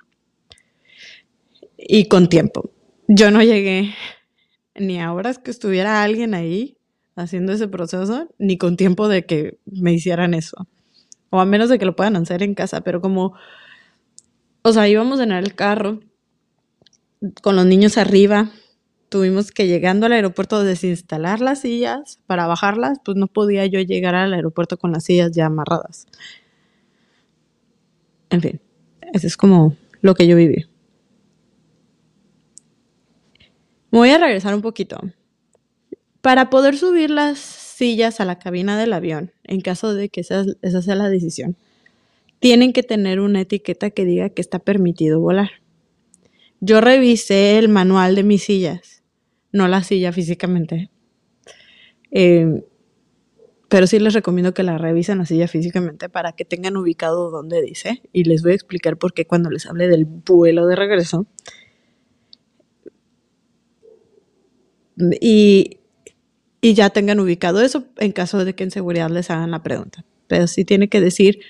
y 1.77 2.07
con 2.07 2.29
tiempo. 2.29 2.71
Yo 3.09 3.31
no 3.31 3.43
llegué 3.43 3.95
ni 4.75 5.01
a 5.01 5.13
horas 5.13 5.39
que 5.39 5.51
estuviera 5.51 6.03
alguien 6.03 6.35
ahí 6.35 6.77
haciendo 7.17 7.53
ese 7.53 7.69
proceso, 7.69 8.29
ni 8.39 8.57
con 8.57 8.77
tiempo 8.77 9.09
de 9.09 9.27
que 9.27 9.59
me 9.67 9.93
hicieran 9.93 10.35
eso. 10.35 10.67
O 11.31 11.41
a 11.41 11.45
menos 11.45 11.69
de 11.69 11.79
que 11.79 11.85
lo 11.85 11.97
puedan 11.97 12.17
hacer 12.17 12.43
en 12.43 12.55
casa, 12.55 12.83
pero 12.83 13.01
como, 13.01 13.35
o 14.63 14.73
sea, 14.73 14.89
íbamos 14.89 15.21
en 15.21 15.33
el 15.33 15.55
carro 15.55 16.01
con 17.43 17.57
los 17.57 17.67
niños 17.67 17.99
arriba, 17.99 18.51
tuvimos 19.09 19.53
que 19.53 19.67
llegando 19.67 20.07
al 20.07 20.13
aeropuerto 20.13 20.65
desinstalar 20.65 21.41
las 21.41 21.61
sillas 21.61 22.19
para 22.27 22.47
bajarlas, 22.47 22.99
pues 23.05 23.17
no 23.17 23.27
podía 23.27 23.67
yo 23.67 23.81
llegar 23.81 24.15
al 24.15 24.33
aeropuerto 24.33 24.79
con 24.79 24.93
las 24.93 25.05
sillas 25.05 25.33
ya 25.33 25.47
amarradas. 25.47 26.07
En 28.31 28.41
fin. 28.41 28.72
Eso 29.13 29.27
es 29.27 29.37
como 29.37 29.77
lo 30.01 30.15
que 30.15 30.27
yo 30.27 30.37
viví. 30.37 30.67
Voy 33.91 34.09
a 34.09 34.19
regresar 34.19 34.55
un 34.55 34.63
poquito. 34.63 34.99
Para 36.23 36.51
poder 36.51 36.77
subir 36.77 37.11
las 37.11 37.39
sillas 37.39 38.21
a 38.21 38.25
la 38.25 38.39
cabina 38.39 38.79
del 38.79 38.93
avión, 38.95 39.33
en 39.45 39.61
caso 39.61 39.95
de 39.95 40.09
que 40.09 40.23
esa, 40.23 40.45
esa 40.63 40.83
sea 40.83 40.95
la 40.95 41.11
decisión, 41.11 41.57
tienen 42.39 42.73
que 42.73 42.83
tener 42.83 43.21
una 43.21 43.43
etiqueta 43.43 43.91
que 43.91 44.05
diga 44.05 44.31
que 44.31 44.41
está 44.41 44.59
permitido 44.59 45.21
volar. 45.21 45.51
Yo 46.61 46.81
revisé 46.81 47.59
el 47.59 47.69
manual 47.69 48.15
de 48.15 48.23
mis 48.23 48.45
sillas, 48.45 49.03
no 49.53 49.69
la 49.69 49.83
silla 49.83 50.13
físicamente. 50.13 50.91
Eh, 52.11 52.65
pero 53.73 53.87
sí 53.87 53.99
les 53.99 54.13
recomiendo 54.13 54.53
que 54.53 54.63
la 54.65 54.77
revisen 54.77 55.23
así 55.23 55.39
ya 55.39 55.49
físicamente 55.49 56.11
para 56.11 56.33
que 56.33 56.45
tengan 56.45 56.77
ubicado 56.77 57.31
dónde 57.31 57.63
dice. 57.63 58.03
Y 58.13 58.25
les 58.25 58.43
voy 58.43 58.53
a 58.53 58.55
explicar 58.55 58.99
por 58.99 59.15
qué 59.15 59.27
cuando 59.27 59.49
les 59.49 59.65
hable 59.65 59.89
del 59.89 60.05
vuelo 60.05 60.67
de 60.67 60.77
regreso. 60.77 61.25
Y, 65.23 65.79
ya 66.61 66.91
tengan 66.91 67.19
ubicado 67.19 67.63
eso 67.63 67.87
en 67.97 68.13
caso 68.13 68.45
de 68.45 68.55
que 68.55 68.63
en 68.65 68.71
seguridad 68.71 69.09
les 69.09 69.31
hagan 69.31 69.51
la 69.51 69.63
pregunta. 69.63 70.05
Pero 70.27 70.47
sí 70.49 70.67
tiene 70.67 70.91
que 70.91 71.01
decir 71.01 71.41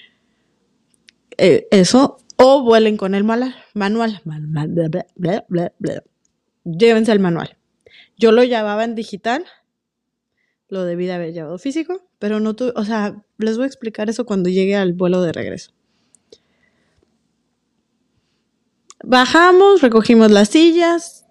eh, 1.38 1.66
eso 1.72 2.18
o 2.36 2.62
vuelen 2.62 2.96
con 2.96 3.16
el 3.16 3.24
manual. 3.24 3.56
Llévense 6.62 7.10
el 7.10 7.18
manual. 7.18 7.56
Yo 8.16 8.30
lo 8.30 8.44
llevaba 8.44 8.84
en 8.84 8.94
digital 8.94 9.44
lo 10.72 10.86
debí 10.86 11.04
de 11.04 11.12
haber 11.12 11.34
llevado 11.34 11.58
físico, 11.58 12.00
pero 12.22 12.38
no 12.38 12.54
tuve, 12.54 12.72
o 12.76 12.84
sea, 12.84 13.20
les 13.36 13.56
voy 13.56 13.64
a 13.64 13.66
explicar 13.66 14.08
eso 14.08 14.24
cuando 14.24 14.48
llegue 14.48 14.76
al 14.76 14.92
vuelo 14.92 15.22
de 15.22 15.32
regreso. 15.32 15.72
Bajamos, 19.02 19.82
recogimos 19.82 20.30
las 20.30 20.50
sillas, 20.50 21.26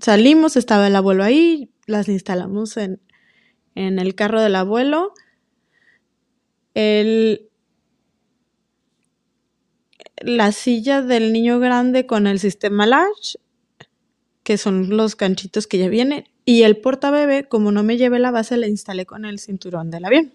salimos, 0.00 0.56
estaba 0.56 0.86
el 0.86 0.96
abuelo 0.96 1.24
ahí, 1.24 1.70
las 1.86 2.08
instalamos 2.08 2.78
en, 2.78 3.02
en 3.74 3.98
el 3.98 4.14
carro 4.14 4.40
del 4.40 4.54
abuelo. 4.54 5.12
El, 6.72 7.50
la 10.22 10.52
silla 10.52 11.02
del 11.02 11.34
niño 11.34 11.60
grande 11.60 12.06
con 12.06 12.26
el 12.26 12.38
sistema 12.38 12.86
Latch, 12.86 13.36
que 14.42 14.56
son 14.56 14.96
los 14.96 15.16
canchitos 15.16 15.66
que 15.66 15.76
ya 15.76 15.90
vienen, 15.90 16.24
y 16.50 16.64
el 16.64 16.78
portabebé, 16.78 17.46
como 17.46 17.70
no 17.70 17.84
me 17.84 17.96
llevé 17.96 18.18
la 18.18 18.32
base, 18.32 18.56
la 18.56 18.66
instalé 18.66 19.06
con 19.06 19.24
el 19.24 19.38
cinturón 19.38 19.88
del 19.92 20.04
avión. 20.04 20.32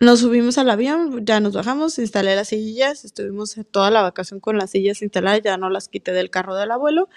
Nos 0.00 0.18
subimos 0.18 0.58
al 0.58 0.68
avión, 0.68 1.24
ya 1.24 1.38
nos 1.38 1.52
bajamos, 1.52 2.00
instalé 2.00 2.34
las 2.34 2.48
sillas, 2.48 3.04
estuvimos 3.04 3.54
toda 3.70 3.92
la 3.92 4.02
vacación 4.02 4.40
con 4.40 4.58
las 4.58 4.70
sillas 4.70 5.02
instaladas, 5.02 5.42
ya 5.44 5.56
no 5.56 5.70
las 5.70 5.86
quité 5.86 6.10
del 6.10 6.30
carro 6.30 6.56
del 6.56 6.72
abuelo, 6.72 7.08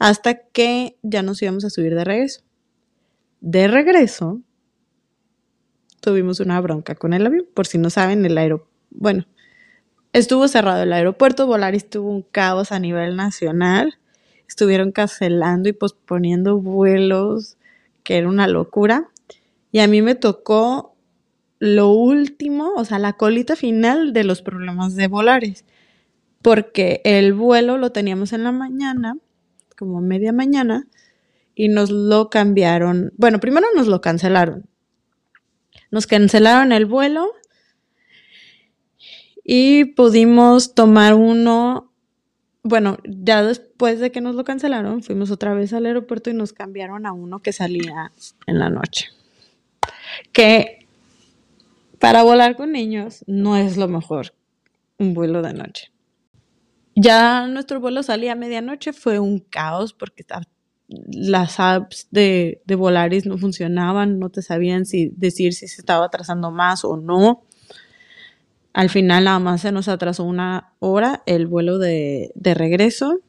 hasta 0.00 0.34
que 0.34 0.96
ya 1.02 1.22
nos 1.22 1.40
íbamos 1.42 1.64
a 1.64 1.70
subir 1.70 1.94
de 1.94 2.02
regreso. 2.02 2.40
De 3.40 3.68
regreso, 3.68 4.40
tuvimos 6.00 6.40
una 6.40 6.60
bronca 6.60 6.96
con 6.96 7.12
el 7.12 7.24
avión, 7.24 7.46
por 7.54 7.68
si 7.68 7.78
no 7.78 7.88
saben, 7.88 8.26
el 8.26 8.36
aeropuerto, 8.36 8.74
bueno, 8.90 9.28
estuvo 10.12 10.48
cerrado 10.48 10.82
el 10.82 10.92
aeropuerto, 10.92 11.46
Volaris 11.46 11.88
tuvo 11.88 12.10
un 12.10 12.22
caos 12.22 12.72
a 12.72 12.80
nivel 12.80 13.14
nacional, 13.14 13.96
estuvieron 14.48 14.90
cancelando 14.90 15.68
y 15.68 15.72
posponiendo 15.72 16.58
vuelos, 16.58 17.58
que 18.10 18.18
era 18.18 18.28
una 18.28 18.48
locura. 18.48 19.08
Y 19.70 19.78
a 19.78 19.86
mí 19.86 20.02
me 20.02 20.16
tocó 20.16 20.96
lo 21.60 21.90
último, 21.90 22.72
o 22.74 22.84
sea, 22.84 22.98
la 22.98 23.12
colita 23.12 23.54
final 23.54 24.12
de 24.12 24.24
los 24.24 24.42
problemas 24.42 24.96
de 24.96 25.06
Volaris, 25.06 25.64
porque 26.42 27.02
el 27.04 27.34
vuelo 27.34 27.78
lo 27.78 27.92
teníamos 27.92 28.32
en 28.32 28.42
la 28.42 28.50
mañana, 28.50 29.16
como 29.78 30.00
media 30.00 30.32
mañana, 30.32 30.88
y 31.54 31.68
nos 31.68 31.92
lo 31.92 32.30
cambiaron. 32.30 33.12
Bueno, 33.16 33.38
primero 33.38 33.68
nos 33.76 33.86
lo 33.86 34.00
cancelaron. 34.00 34.66
Nos 35.92 36.08
cancelaron 36.08 36.72
el 36.72 36.86
vuelo 36.86 37.30
y 39.44 39.84
pudimos 39.84 40.74
tomar 40.74 41.14
uno 41.14 41.89
bueno, 42.62 42.98
ya 43.04 43.42
después 43.42 44.00
de 44.00 44.10
que 44.10 44.20
nos 44.20 44.34
lo 44.34 44.44
cancelaron, 44.44 45.02
fuimos 45.02 45.30
otra 45.30 45.54
vez 45.54 45.72
al 45.72 45.86
aeropuerto 45.86 46.30
y 46.30 46.34
nos 46.34 46.52
cambiaron 46.52 47.06
a 47.06 47.12
uno 47.12 47.40
que 47.40 47.52
salía 47.52 48.12
en 48.46 48.58
la 48.58 48.68
noche. 48.68 49.08
Que 50.32 50.86
para 51.98 52.22
volar 52.22 52.56
con 52.56 52.72
niños 52.72 53.24
no 53.26 53.56
es 53.56 53.76
lo 53.76 53.88
mejor 53.88 54.34
un 54.98 55.14
vuelo 55.14 55.42
de 55.42 55.54
noche. 55.54 55.90
Ya 56.94 57.46
nuestro 57.46 57.80
vuelo 57.80 58.02
salía 58.02 58.32
a 58.32 58.36
medianoche, 58.36 58.92
fue 58.92 59.18
un 59.18 59.38
caos 59.38 59.94
porque 59.94 60.24
las 60.88 61.60
apps 61.60 62.08
de, 62.10 62.60
de 62.66 62.74
Volaris 62.74 63.24
no 63.24 63.38
funcionaban, 63.38 64.18
no 64.18 64.28
te 64.28 64.42
sabían 64.42 64.84
si 64.84 65.12
decir 65.16 65.54
si 65.54 65.68
se 65.68 65.80
estaba 65.80 66.06
atrasando 66.06 66.50
más 66.50 66.84
o 66.84 66.96
no. 66.96 67.44
Al 68.72 68.88
final 68.88 69.24
nada 69.24 69.38
más 69.38 69.62
se 69.62 69.72
nos 69.72 69.88
atrasó 69.88 70.24
una 70.24 70.72
hora 70.78 71.22
el 71.26 71.46
vuelo 71.46 71.78
de, 71.78 72.32
regreso. 72.36 73.20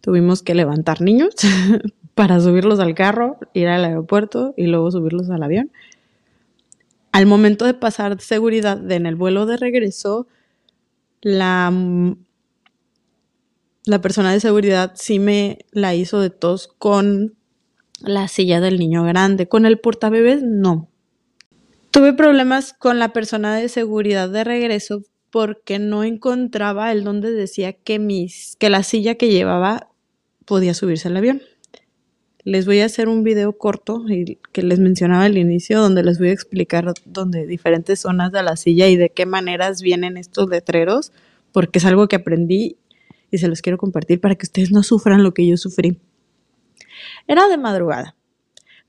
Tuvimos 0.00 0.42
que 0.42 0.54
levantar 0.54 1.00
niños 1.00 1.34
para 2.14 2.40
subirlos 2.40 2.78
al 2.80 2.94
carro, 2.94 3.38
ir 3.54 3.68
al 3.68 3.84
aeropuerto 3.84 4.54
y 4.56 4.66
luego 4.66 4.90
subirlos 4.90 5.30
al 5.30 5.42
avión. 5.42 5.70
Al 7.12 7.26
momento 7.26 7.64
de 7.64 7.74
pasar 7.74 8.20
seguridad 8.20 8.90
en 8.92 9.06
el 9.06 9.16
vuelo 9.16 9.46
de 9.46 9.56
regreso, 9.56 10.28
la, 11.22 11.72
la 13.86 14.00
persona 14.00 14.32
de 14.32 14.40
seguridad 14.40 14.92
sí 14.94 15.18
me 15.18 15.64
la 15.72 15.94
hizo 15.94 16.20
de 16.20 16.30
tos 16.30 16.68
con 16.78 17.34
la 18.00 18.28
silla 18.28 18.60
del 18.60 18.78
niño 18.78 19.02
grande. 19.04 19.48
Con 19.48 19.64
el 19.64 19.78
portabebés, 19.78 20.42
no. 20.42 20.87
Tuve 21.90 22.12
problemas 22.12 22.74
con 22.74 22.98
la 22.98 23.12
persona 23.12 23.56
de 23.56 23.68
seguridad 23.68 24.28
de 24.28 24.44
regreso 24.44 25.02
porque 25.30 25.78
no 25.78 26.04
encontraba 26.04 26.92
el 26.92 27.04
donde 27.04 27.30
decía 27.30 27.72
que, 27.72 27.98
mis, 27.98 28.56
que 28.58 28.70
la 28.70 28.82
silla 28.82 29.14
que 29.16 29.28
llevaba 29.28 29.88
podía 30.44 30.74
subirse 30.74 31.08
al 31.08 31.16
avión. 31.16 31.42
Les 32.44 32.66
voy 32.66 32.80
a 32.80 32.86
hacer 32.86 33.08
un 33.08 33.24
video 33.24 33.58
corto 33.58 34.04
que 34.52 34.62
les 34.62 34.78
mencionaba 34.78 35.24
al 35.24 35.36
inicio 35.36 35.80
donde 35.80 36.02
les 36.02 36.18
voy 36.18 36.28
a 36.28 36.32
explicar 36.32 36.94
donde 37.04 37.46
diferentes 37.46 38.00
zonas 38.00 38.32
de 38.32 38.42
la 38.42 38.56
silla 38.56 38.88
y 38.88 38.96
de 38.96 39.10
qué 39.10 39.26
maneras 39.26 39.82
vienen 39.82 40.16
estos 40.16 40.48
letreros 40.48 41.12
porque 41.52 41.78
es 41.78 41.84
algo 41.84 42.08
que 42.08 42.16
aprendí 42.16 42.78
y 43.30 43.38
se 43.38 43.48
los 43.48 43.60
quiero 43.60 43.76
compartir 43.76 44.20
para 44.20 44.34
que 44.34 44.46
ustedes 44.46 44.70
no 44.70 44.82
sufran 44.82 45.22
lo 45.22 45.34
que 45.34 45.46
yo 45.46 45.56
sufrí. 45.56 45.98
Era 47.26 47.48
de 47.48 47.58
madrugada. 47.58 48.16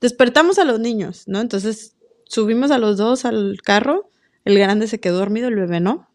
Despertamos 0.00 0.58
a 0.58 0.64
los 0.64 0.80
niños, 0.80 1.24
¿no? 1.26 1.40
Entonces 1.40 1.96
subimos 2.30 2.70
a 2.70 2.78
los 2.78 2.96
dos 2.96 3.24
al 3.24 3.58
carro, 3.62 4.08
el 4.44 4.56
grande 4.58 4.86
se 4.86 5.00
quedó 5.00 5.18
dormido, 5.18 5.48
el 5.48 5.56
bebé 5.56 5.80
no. 5.80 6.08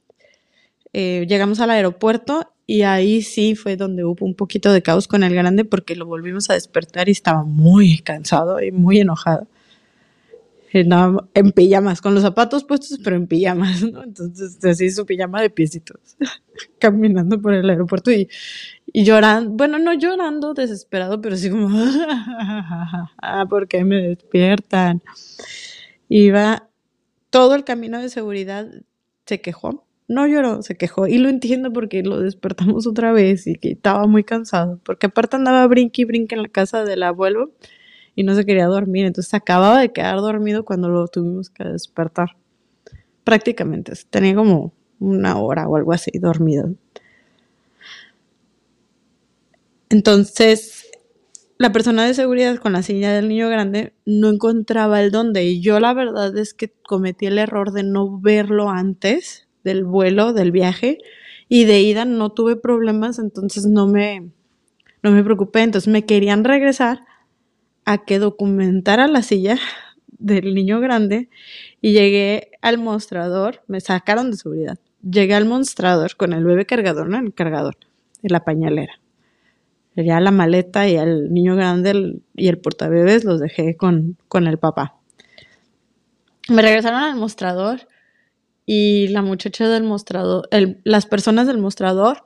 Eh, 0.93 1.25
llegamos 1.27 1.59
al 1.59 1.71
aeropuerto 1.71 2.53
y 2.65 2.83
ahí 2.83 3.21
sí 3.21 3.55
fue 3.55 3.75
donde 3.75 4.05
hubo 4.05 4.25
un 4.25 4.33
poquito 4.33 4.71
de 4.71 4.81
caos 4.81 5.09
con 5.09 5.23
el 5.23 5.35
grande 5.35 5.65
porque 5.65 5.95
lo 5.95 6.05
volvimos 6.05 6.49
a 6.49 6.53
despertar 6.53 7.09
y 7.09 7.11
estaba 7.11 7.43
muy 7.43 7.99
cansado 7.99 8.61
y 8.61 8.71
muy 8.71 8.99
enojado. 8.99 9.47
En, 10.71 11.51
pijamas, 11.53 12.01
con 12.01 12.13
los 12.13 12.23
zapatos 12.23 12.65
puestos, 12.65 12.99
pero 13.01 13.15
en 13.15 13.27
pijamas, 13.27 13.81
¿no? 13.83 14.03
Entonces, 14.03 14.57
así 14.65 14.89
su 14.91 15.05
pijama 15.05 15.41
de 15.41 15.49
piecitos, 15.49 16.17
caminando 16.79 17.41
por 17.41 17.53
el 17.53 17.69
aeropuerto 17.69 18.11
y, 18.11 18.27
y 18.91 19.05
llorando, 19.05 19.51
bueno, 19.51 19.79
no 19.79 19.93
llorando 19.93 20.53
desesperado, 20.53 21.21
pero 21.21 21.35
así 21.35 21.49
como, 21.49 21.69
ah, 23.21 23.45
¿por 23.49 23.69
qué 23.69 23.85
me 23.85 24.01
despiertan? 24.01 25.01
Iba 26.09 26.69
todo 27.29 27.55
el 27.55 27.63
camino 27.63 27.99
de 27.99 28.09
seguridad, 28.09 28.67
se 29.25 29.41
quejó, 29.41 29.85
no 30.07 30.27
lloró, 30.27 30.61
se 30.61 30.75
quejó. 30.77 31.07
Y 31.07 31.17
lo 31.17 31.29
entiendo 31.29 31.71
porque 31.73 32.03
lo 32.03 32.19
despertamos 32.19 32.87
otra 32.87 33.11
vez 33.11 33.47
y 33.47 33.55
que 33.55 33.71
estaba 33.71 34.07
muy 34.07 34.23
cansado. 34.23 34.79
Porque 34.83 35.07
aparte 35.07 35.35
andaba 35.35 35.65
brinque 35.67 36.03
y 36.03 36.05
brinque 36.05 36.35
en 36.35 36.43
la 36.43 36.49
casa 36.49 36.85
del 36.85 37.03
abuelo 37.03 37.51
y 38.15 38.23
no 38.23 38.35
se 38.35 38.45
quería 38.45 38.67
dormir. 38.67 39.05
Entonces 39.05 39.33
acababa 39.33 39.79
de 39.79 39.91
quedar 39.91 40.17
dormido 40.17 40.65
cuando 40.65 40.89
lo 40.89 41.07
tuvimos 41.07 41.49
que 41.49 41.63
despertar. 41.63 42.37
Prácticamente. 43.23 43.93
Tenía 44.09 44.35
como 44.35 44.73
una 44.99 45.39
hora 45.39 45.67
o 45.67 45.75
algo 45.75 45.93
así 45.93 46.11
dormido. 46.19 46.73
Entonces, 49.89 50.74
la 51.57 51.71
persona 51.71 52.05
de 52.05 52.13
seguridad 52.13 52.57
con 52.57 52.73
la 52.73 52.83
silla 52.83 53.13
del 53.13 53.29
niño 53.29 53.49
grande 53.49 53.93
no 54.05 54.29
encontraba 54.29 55.01
el 55.01 55.11
dónde. 55.11 55.45
Y 55.45 55.61
yo 55.61 55.79
la 55.79 55.93
verdad 55.93 56.37
es 56.37 56.53
que 56.53 56.73
cometí 56.83 57.27
el 57.27 57.37
error 57.37 57.71
de 57.71 57.83
no 57.83 58.19
verlo 58.19 58.69
antes 58.69 59.47
del 59.63 59.83
vuelo, 59.83 60.33
del 60.33 60.51
viaje, 60.51 60.99
y 61.47 61.65
de 61.65 61.81
ida 61.81 62.05
no 62.05 62.31
tuve 62.31 62.55
problemas, 62.55 63.19
entonces 63.19 63.65
no 63.65 63.87
me, 63.87 64.31
no 65.01 65.11
me 65.11 65.23
preocupé. 65.23 65.61
Entonces 65.61 65.91
me 65.91 66.05
querían 66.05 66.43
regresar 66.43 67.05
a 67.85 68.03
que 68.03 68.19
documentara 68.19 69.07
la 69.07 69.21
silla 69.21 69.57
del 70.17 70.55
niño 70.55 70.79
grande 70.79 71.29
y 71.81 71.93
llegué 71.93 72.51
al 72.61 72.77
mostrador, 72.79 73.61
me 73.67 73.79
sacaron 73.79 74.31
de 74.31 74.37
seguridad. 74.37 74.79
Llegué 75.01 75.35
al 75.35 75.45
mostrador 75.45 76.15
con 76.15 76.33
el 76.33 76.43
bebé 76.43 76.65
cargador, 76.65 77.07
¿no? 77.07 77.19
El 77.19 77.33
cargador, 77.33 77.77
de 78.21 78.29
la 78.29 78.43
pañalera. 78.43 78.99
Ya 79.95 80.19
la 80.19 80.31
maleta 80.31 80.87
y 80.87 80.95
el 80.95 81.31
niño 81.33 81.55
grande 81.55 82.19
y 82.35 82.47
el 82.47 82.57
portabebés 82.57 83.23
los 83.23 83.39
dejé 83.39 83.77
con, 83.77 84.17
con 84.27 84.45
el 84.47 84.57
papá. 84.57 84.95
Me 86.49 86.61
regresaron 86.61 87.01
al 87.01 87.15
mostrador 87.15 87.87
y 88.65 89.07
la 89.09 89.21
muchacha 89.21 89.69
del 89.69 89.83
mostrador, 89.83 90.49
las 90.83 91.05
personas 91.05 91.47
del 91.47 91.59
mostrador, 91.59 92.23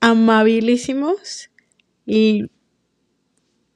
amabilísimos 0.00 1.50
y 2.04 2.50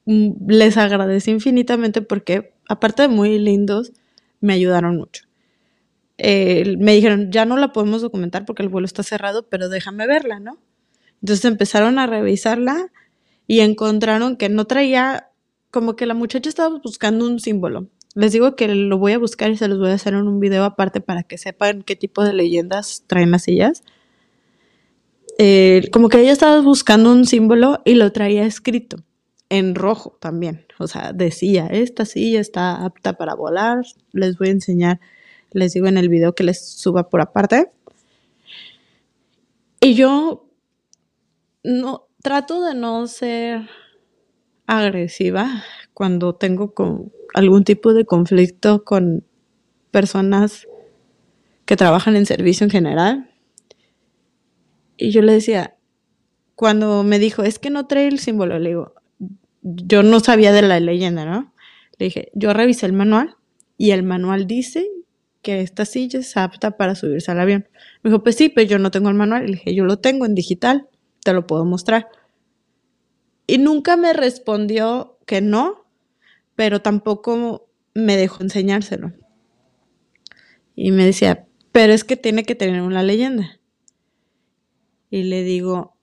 mm, 0.05 0.49
les 0.49 0.77
agradecí 0.77 1.31
infinitamente 1.31 2.01
porque, 2.01 2.53
aparte 2.67 3.03
de 3.03 3.07
muy 3.07 3.39
lindos, 3.39 3.93
me 4.41 4.53
ayudaron 4.53 4.97
mucho. 4.97 5.23
me 6.19 6.93
dijeron, 6.93 7.31
ya 7.31 7.45
no 7.45 7.57
la 7.57 7.71
podemos 7.71 8.01
documentar 8.01 8.45
porque 8.45 8.63
el 8.63 8.69
vuelo 8.69 8.85
está 8.85 9.03
cerrado, 9.03 9.47
pero 9.49 9.69
déjame 9.69 10.07
verla, 10.07 10.39
¿no? 10.39 10.57
Entonces 11.21 11.45
empezaron 11.45 11.99
a 11.99 12.07
revisarla 12.07 12.91
y 13.47 13.61
encontraron 13.61 14.37
que 14.37 14.49
no 14.49 14.65
traía, 14.65 15.29
como 15.71 15.95
que 15.95 16.05
la 16.05 16.13
muchacha 16.13 16.49
estaba 16.49 16.77
buscando 16.79 17.25
un 17.25 17.39
símbolo. 17.39 17.87
Les 18.13 18.31
digo 18.31 18.55
que 18.55 18.67
lo 18.67 18.97
voy 18.97 19.13
a 19.13 19.19
buscar 19.19 19.51
y 19.51 19.57
se 19.57 19.67
los 19.67 19.79
voy 19.79 19.91
a 19.91 19.93
hacer 19.93 20.13
en 20.13 20.27
un 20.27 20.39
video 20.39 20.63
aparte 20.63 21.01
para 21.01 21.23
que 21.23 21.37
sepan 21.37 21.83
qué 21.83 21.95
tipo 21.95 22.23
de 22.23 22.33
leyendas 22.33 23.03
traen 23.07 23.31
las 23.31 23.43
sillas. 23.43 23.83
Eh, 25.37 25.89
como 25.91 26.09
que 26.09 26.19
ella 26.19 26.31
estaba 26.31 26.61
buscando 26.61 27.11
un 27.11 27.25
símbolo 27.25 27.81
y 27.85 27.93
lo 27.93 28.11
traía 28.11 28.45
escrito 28.45 28.97
en 29.49 29.75
rojo 29.75 30.17
también. 30.19 30.65
O 30.79 30.87
sea, 30.87 31.13
decía, 31.13 31.67
esta 31.67 32.05
silla 32.05 32.39
está 32.39 32.83
apta 32.83 33.13
para 33.13 33.35
volar. 33.35 33.85
Les 34.13 34.37
voy 34.37 34.49
a 34.49 34.51
enseñar, 34.51 34.99
les 35.51 35.73
digo 35.73 35.87
en 35.87 35.97
el 35.97 36.09
video 36.09 36.33
que 36.33 36.43
les 36.43 36.67
suba 36.67 37.09
por 37.09 37.21
aparte. 37.21 37.69
Y 39.79 39.93
yo 39.93 40.46
no 41.67 42.07
trato 42.23 42.63
de 42.63 42.73
no 42.73 43.07
ser 43.07 43.69
agresiva 44.67 45.63
cuando 45.93 46.33
tengo 46.33 46.73
algún 47.33 47.65
tipo 47.65 47.93
de 47.93 48.05
conflicto 48.05 48.85
con 48.85 49.25
personas 49.91 50.65
que 51.65 51.75
trabajan 51.75 52.15
en 52.15 52.25
servicio 52.25 52.63
en 52.63 52.71
general. 52.71 53.31
Y 54.95 55.11
yo 55.11 55.21
le 55.21 55.33
decía, 55.33 55.75
cuando 56.55 57.03
me 57.03 57.19
dijo, 57.19 57.43
es 57.43 57.59
que 57.59 57.69
no 57.69 57.85
trae 57.85 58.07
el 58.07 58.19
símbolo, 58.19 58.59
le 58.59 58.69
digo, 58.69 58.93
yo 59.61 60.03
no 60.03 60.21
sabía 60.21 60.53
de 60.53 60.61
la 60.61 60.79
leyenda, 60.79 61.25
¿no? 61.25 61.53
Le 61.97 62.05
dije, 62.05 62.31
yo 62.33 62.53
revisé 62.53 62.85
el 62.85 62.93
manual 62.93 63.35
y 63.77 63.91
el 63.91 64.03
manual 64.03 64.47
dice 64.47 64.87
que 65.41 65.59
esta 65.59 65.83
silla 65.83 66.19
es 66.19 66.37
apta 66.37 66.77
para 66.77 66.95
subirse 66.95 67.29
al 67.29 67.41
avión. 67.41 67.67
Me 68.03 68.09
dijo, 68.09 68.23
pues 68.23 68.37
sí, 68.37 68.47
pero 68.47 68.67
yo 68.67 68.79
no 68.79 68.89
tengo 68.89 69.09
el 69.09 69.15
manual. 69.15 69.45
le 69.45 69.51
dije, 69.53 69.75
yo 69.75 69.83
lo 69.83 69.99
tengo 69.99 70.25
en 70.25 70.33
digital, 70.33 70.87
te 71.27 71.33
lo 71.33 71.45
puedo 71.45 71.65
mostrar. 71.65 72.07
Y 73.47 73.57
nunca 73.57 73.97
me 73.97 74.13
respondió 74.13 75.19
que 75.25 75.41
no, 75.41 75.85
pero 76.55 76.81
tampoco 76.81 77.69
me 77.93 78.15
dejó 78.15 78.43
enseñárselo. 78.43 79.11
Y 80.73 80.91
me 80.91 81.03
decía, 81.03 81.45
pero 81.73 81.91
es 81.91 82.05
que 82.05 82.15
tiene 82.15 82.45
que 82.45 82.55
tener 82.55 82.81
una 82.81 83.03
leyenda. 83.03 83.59
Y 85.09 85.23
le 85.23 85.43
digo, 85.43 85.97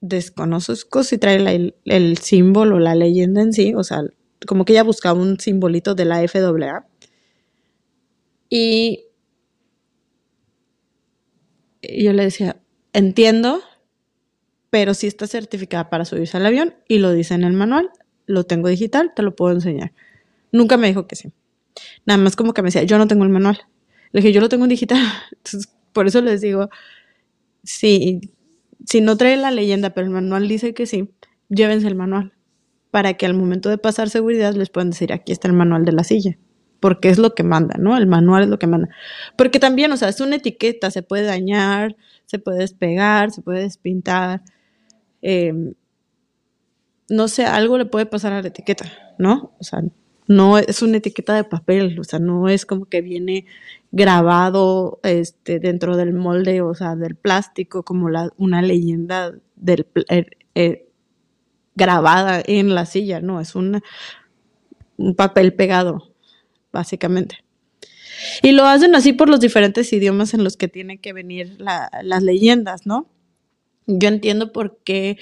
desconozco 0.00 1.04
si 1.04 1.18
trae 1.18 1.36
el, 1.36 1.76
el 1.84 2.16
símbolo, 2.16 2.78
la 2.78 2.94
leyenda 2.94 3.42
en 3.42 3.52
sí, 3.52 3.74
o 3.74 3.84
sea, 3.84 4.00
como 4.46 4.64
que 4.64 4.72
ella 4.72 4.84
buscaba 4.84 5.20
un 5.20 5.38
simbolito 5.38 5.94
de 5.94 6.06
la 6.06 6.26
FAA. 6.26 6.86
Y 8.48 9.04
yo 11.82 12.14
le 12.14 12.22
decía, 12.22 12.58
entiendo, 12.94 13.60
pero 14.72 14.94
sí 14.94 15.06
está 15.06 15.26
certificada 15.26 15.90
para 15.90 16.06
subirse 16.06 16.38
al 16.38 16.46
avión 16.46 16.74
y 16.88 16.96
lo 16.96 17.12
dice 17.12 17.34
en 17.34 17.44
el 17.44 17.52
manual, 17.52 17.90
lo 18.24 18.44
tengo 18.44 18.68
digital, 18.68 19.12
te 19.14 19.22
lo 19.22 19.36
puedo 19.36 19.52
enseñar. 19.52 19.92
Nunca 20.50 20.78
me 20.78 20.86
dijo 20.86 21.06
que 21.06 21.14
sí. 21.14 21.34
Nada 22.06 22.16
más 22.16 22.36
como 22.36 22.54
que 22.54 22.62
me 22.62 22.68
decía, 22.68 22.82
yo 22.84 22.96
no 22.96 23.06
tengo 23.06 23.22
el 23.24 23.28
manual. 23.28 23.60
Le 24.12 24.22
dije, 24.22 24.32
yo 24.32 24.40
lo 24.40 24.48
tengo 24.48 24.64
en 24.64 24.70
digital. 24.70 24.98
por 25.92 26.06
eso 26.06 26.22
les 26.22 26.40
digo, 26.40 26.70
si, 27.62 28.32
si 28.86 29.02
no 29.02 29.18
trae 29.18 29.36
la 29.36 29.50
leyenda, 29.50 29.90
pero 29.90 30.06
el 30.06 30.10
manual 30.14 30.48
dice 30.48 30.72
que 30.72 30.86
sí, 30.86 31.10
llévense 31.50 31.86
el 31.86 31.94
manual. 31.94 32.32
Para 32.90 33.12
que 33.12 33.26
al 33.26 33.34
momento 33.34 33.68
de 33.68 33.76
pasar 33.76 34.08
seguridad 34.08 34.54
les 34.54 34.70
puedan 34.70 34.88
decir, 34.88 35.12
aquí 35.12 35.32
está 35.32 35.48
el 35.48 35.54
manual 35.54 35.84
de 35.84 35.92
la 35.92 36.02
silla. 36.02 36.38
Porque 36.80 37.10
es 37.10 37.18
lo 37.18 37.34
que 37.34 37.42
manda, 37.42 37.76
¿no? 37.78 37.98
El 37.98 38.06
manual 38.06 38.44
es 38.44 38.48
lo 38.48 38.58
que 38.58 38.68
manda. 38.68 38.88
Porque 39.36 39.58
también, 39.58 39.92
o 39.92 39.98
sea, 39.98 40.08
es 40.08 40.22
una 40.22 40.36
etiqueta, 40.36 40.90
se 40.90 41.02
puede 41.02 41.24
dañar, 41.24 41.94
se 42.24 42.38
puede 42.38 42.60
despegar, 42.60 43.32
se 43.32 43.42
puede 43.42 43.60
despintar. 43.60 44.40
Eh, 45.22 45.74
no 47.08 47.28
sé, 47.28 47.44
algo 47.44 47.78
le 47.78 47.86
puede 47.86 48.06
pasar 48.06 48.32
a 48.32 48.42
la 48.42 48.48
etiqueta, 48.48 48.90
¿no? 49.18 49.52
O 49.58 49.64
sea, 49.64 49.82
no 50.26 50.58
es 50.58 50.82
una 50.82 50.98
etiqueta 50.98 51.34
de 51.34 51.44
papel, 51.44 51.98
o 51.98 52.04
sea, 52.04 52.18
no 52.18 52.48
es 52.48 52.64
como 52.64 52.86
que 52.86 53.02
viene 53.02 53.46
grabado 53.90 55.00
este, 55.02 55.58
dentro 55.58 55.96
del 55.96 56.12
molde, 56.14 56.62
o 56.62 56.74
sea, 56.74 56.96
del 56.96 57.16
plástico, 57.16 57.84
como 57.84 58.08
una 58.36 58.62
leyenda 58.62 59.34
del, 59.56 59.86
eh, 60.08 60.26
eh, 60.54 60.88
grabada 61.74 62.42
en 62.46 62.74
la 62.74 62.86
silla, 62.86 63.20
no, 63.20 63.40
es 63.40 63.54
un 63.54 63.82
papel 65.16 65.54
pegado, 65.54 66.14
básicamente. 66.72 67.44
Y 68.42 68.52
lo 68.52 68.64
hacen 68.64 68.94
así 68.94 69.12
por 69.12 69.28
los 69.28 69.40
diferentes 69.40 69.92
idiomas 69.92 70.34
en 70.34 70.44
los 70.44 70.56
que 70.56 70.68
tienen 70.68 70.98
que 70.98 71.12
venir 71.12 71.56
las 71.58 72.22
leyendas, 72.22 72.86
¿no? 72.86 73.08
Yo 73.86 74.08
entiendo 74.08 74.52
por 74.52 74.78
qué 74.84 75.18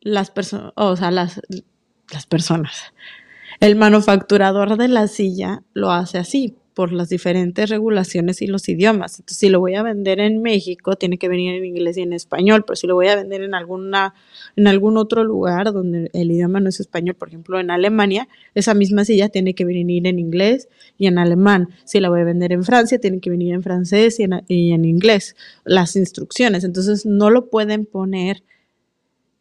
las 0.00 0.30
personas, 0.30 0.72
o 0.76 0.96
sea, 0.96 1.10
las, 1.10 1.40
las 2.12 2.26
personas. 2.26 2.92
El 3.60 3.76
manufacturador 3.76 4.76
de 4.76 4.88
la 4.88 5.08
silla 5.08 5.62
lo 5.72 5.90
hace 5.90 6.18
así, 6.18 6.56
por 6.76 6.92
las 6.92 7.08
diferentes 7.08 7.70
regulaciones 7.70 8.42
y 8.42 8.46
los 8.46 8.68
idiomas. 8.68 9.18
Entonces, 9.18 9.38
si 9.38 9.48
lo 9.48 9.60
voy 9.60 9.76
a 9.76 9.82
vender 9.82 10.20
en 10.20 10.42
México, 10.42 10.94
tiene 10.96 11.16
que 11.16 11.26
venir 11.26 11.54
en 11.54 11.64
inglés 11.64 11.96
y 11.96 12.02
en 12.02 12.12
español, 12.12 12.64
pero 12.66 12.76
si 12.76 12.86
lo 12.86 12.94
voy 12.94 13.08
a 13.08 13.16
vender 13.16 13.40
en 13.40 13.54
alguna 13.54 14.12
en 14.56 14.66
algún 14.66 14.98
otro 14.98 15.24
lugar 15.24 15.72
donde 15.72 16.10
el 16.12 16.30
idioma 16.30 16.60
no 16.60 16.68
es 16.68 16.78
español, 16.78 17.14
por 17.14 17.28
ejemplo, 17.28 17.58
en 17.58 17.70
Alemania, 17.70 18.28
esa 18.54 18.74
misma 18.74 19.06
silla 19.06 19.30
tiene 19.30 19.54
que 19.54 19.64
venir 19.64 20.06
en 20.06 20.18
inglés 20.18 20.68
y 20.98 21.06
en 21.06 21.16
alemán. 21.16 21.70
Si 21.86 21.98
la 21.98 22.10
voy 22.10 22.20
a 22.20 22.24
vender 22.24 22.52
en 22.52 22.62
Francia, 22.62 22.98
tiene 22.98 23.20
que 23.20 23.30
venir 23.30 23.54
en 23.54 23.62
francés 23.62 24.20
y 24.20 24.24
en, 24.24 24.84
inglés 24.84 25.34
las 25.64 25.96
instrucciones. 25.96 26.62
Entonces, 26.62 27.06
no 27.06 27.30
lo 27.30 27.48
pueden 27.48 27.86
poner 27.86 28.42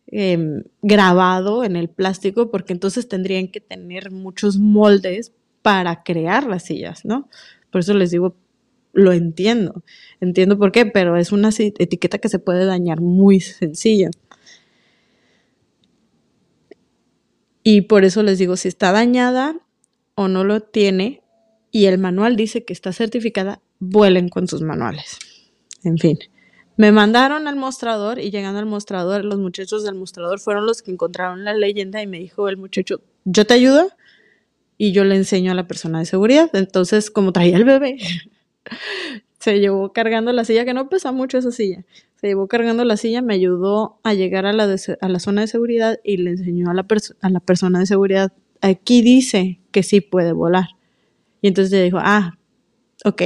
em, 0.07 0.63
grabado 0.81 1.65
en 1.65 1.75
el 1.75 1.89
plástico 1.89 2.49
porque 2.49 2.71
entonces 2.71 3.09
tendrían 3.09 3.49
que 3.49 3.59
tener 3.59 4.09
muchos 4.09 4.57
moldes 4.57 5.33
para 5.65 6.03
crear 6.03 6.45
las 6.45 6.61
sillas, 6.61 7.05
¿no? 7.05 7.27
Por 7.71 7.81
eso 7.81 7.95
les 7.95 8.11
digo, 8.11 8.35
lo 8.93 9.13
entiendo, 9.13 9.83
entiendo 10.21 10.59
por 10.59 10.71
qué, 10.71 10.85
pero 10.85 11.17
es 11.17 11.31
una 11.31 11.49
etiqueta 11.57 12.19
que 12.19 12.29
se 12.29 12.37
puede 12.37 12.65
dañar 12.65 13.01
muy 13.01 13.39
sencillo. 13.39 14.11
Y 17.63 17.81
por 17.81 18.05
eso 18.05 18.21
les 18.21 18.37
digo, 18.37 18.57
si 18.57 18.67
está 18.67 18.91
dañada 18.91 19.59
o 20.13 20.27
no 20.27 20.43
lo 20.43 20.59
tiene 20.59 21.23
y 21.71 21.85
el 21.85 21.97
manual 21.97 22.35
dice 22.35 22.63
que 22.63 22.71
está 22.71 22.93
certificada, 22.93 23.59
vuelen 23.79 24.29
con 24.29 24.47
sus 24.47 24.61
manuales. 24.61 25.17
En 25.83 25.97
fin, 25.97 26.19
me 26.77 26.91
mandaron 26.91 27.47
al 27.47 27.55
mostrador 27.55 28.19
y 28.19 28.29
llegando 28.29 28.59
al 28.59 28.67
mostrador, 28.67 29.25
los 29.25 29.39
muchachos 29.39 29.83
del 29.83 29.95
mostrador 29.95 30.39
fueron 30.39 30.67
los 30.67 30.83
que 30.83 30.91
encontraron 30.91 31.43
la 31.43 31.55
leyenda 31.55 32.03
y 32.03 32.07
me 32.07 32.19
dijo 32.19 32.49
el 32.49 32.57
muchacho, 32.57 33.01
yo 33.23 33.47
te 33.47 33.55
ayudo 33.55 33.89
y 34.77 34.91
yo 34.91 35.03
le 35.03 35.15
enseño 35.15 35.51
a 35.51 35.55
la 35.55 35.67
persona 35.67 35.99
de 35.99 36.05
seguridad. 36.05 36.49
Entonces, 36.53 37.09
como 37.11 37.31
traía 37.31 37.57
el 37.57 37.65
bebé, 37.65 37.97
se 39.39 39.59
llevó 39.59 39.93
cargando 39.93 40.31
la 40.33 40.45
silla, 40.45 40.65
que 40.65 40.73
no 40.73 40.89
pesa 40.89 41.11
mucho 41.11 41.37
esa 41.37 41.51
silla 41.51 41.85
se 42.15 42.27
llevó 42.27 42.47
cargando 42.47 42.83
la 42.85 42.97
silla, 42.97 43.21
me 43.21 43.33
ayudó 43.33 43.99
a 44.03 44.13
llegar 44.13 44.45
a 44.45 44.53
la, 44.53 44.63
a 45.01 45.09
la 45.09 45.19
zona 45.19 45.41
de 45.41 45.47
seguridad 45.47 45.99
y 46.03 46.17
le 46.17 46.31
enseñó 46.31 46.71
a 46.71 46.73
la, 46.73 46.85
a 47.21 47.29
la 47.29 47.39
persona 47.39 47.79
de 47.79 47.85
seguridad, 47.85 48.31
aquí 48.61 49.01
dice 49.01 49.59
que 49.71 49.83
sí 49.83 50.01
puede 50.01 50.31
volar. 50.31 50.69
Y 51.41 51.49
entonces 51.49 51.71
le 51.73 51.83
dijo, 51.83 51.97
ah, 51.99 52.37
ok. 53.03 53.21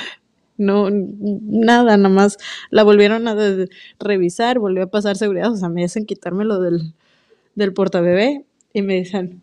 no, 0.56 0.88
nada, 0.90 1.96
nada 1.96 2.08
más 2.08 2.38
la 2.70 2.84
volvieron 2.84 3.28
a 3.28 3.36
revisar, 3.98 4.58
volvió 4.58 4.84
a 4.84 4.90
pasar 4.90 5.16
seguridad, 5.16 5.52
o 5.52 5.56
sea, 5.56 5.68
me 5.68 5.84
hacen 5.84 6.06
quitármelo 6.06 6.60
del, 6.60 6.94
del 7.54 7.72
portabebé 7.72 8.44
y 8.72 8.82
me 8.82 8.94
dicen, 8.94 9.42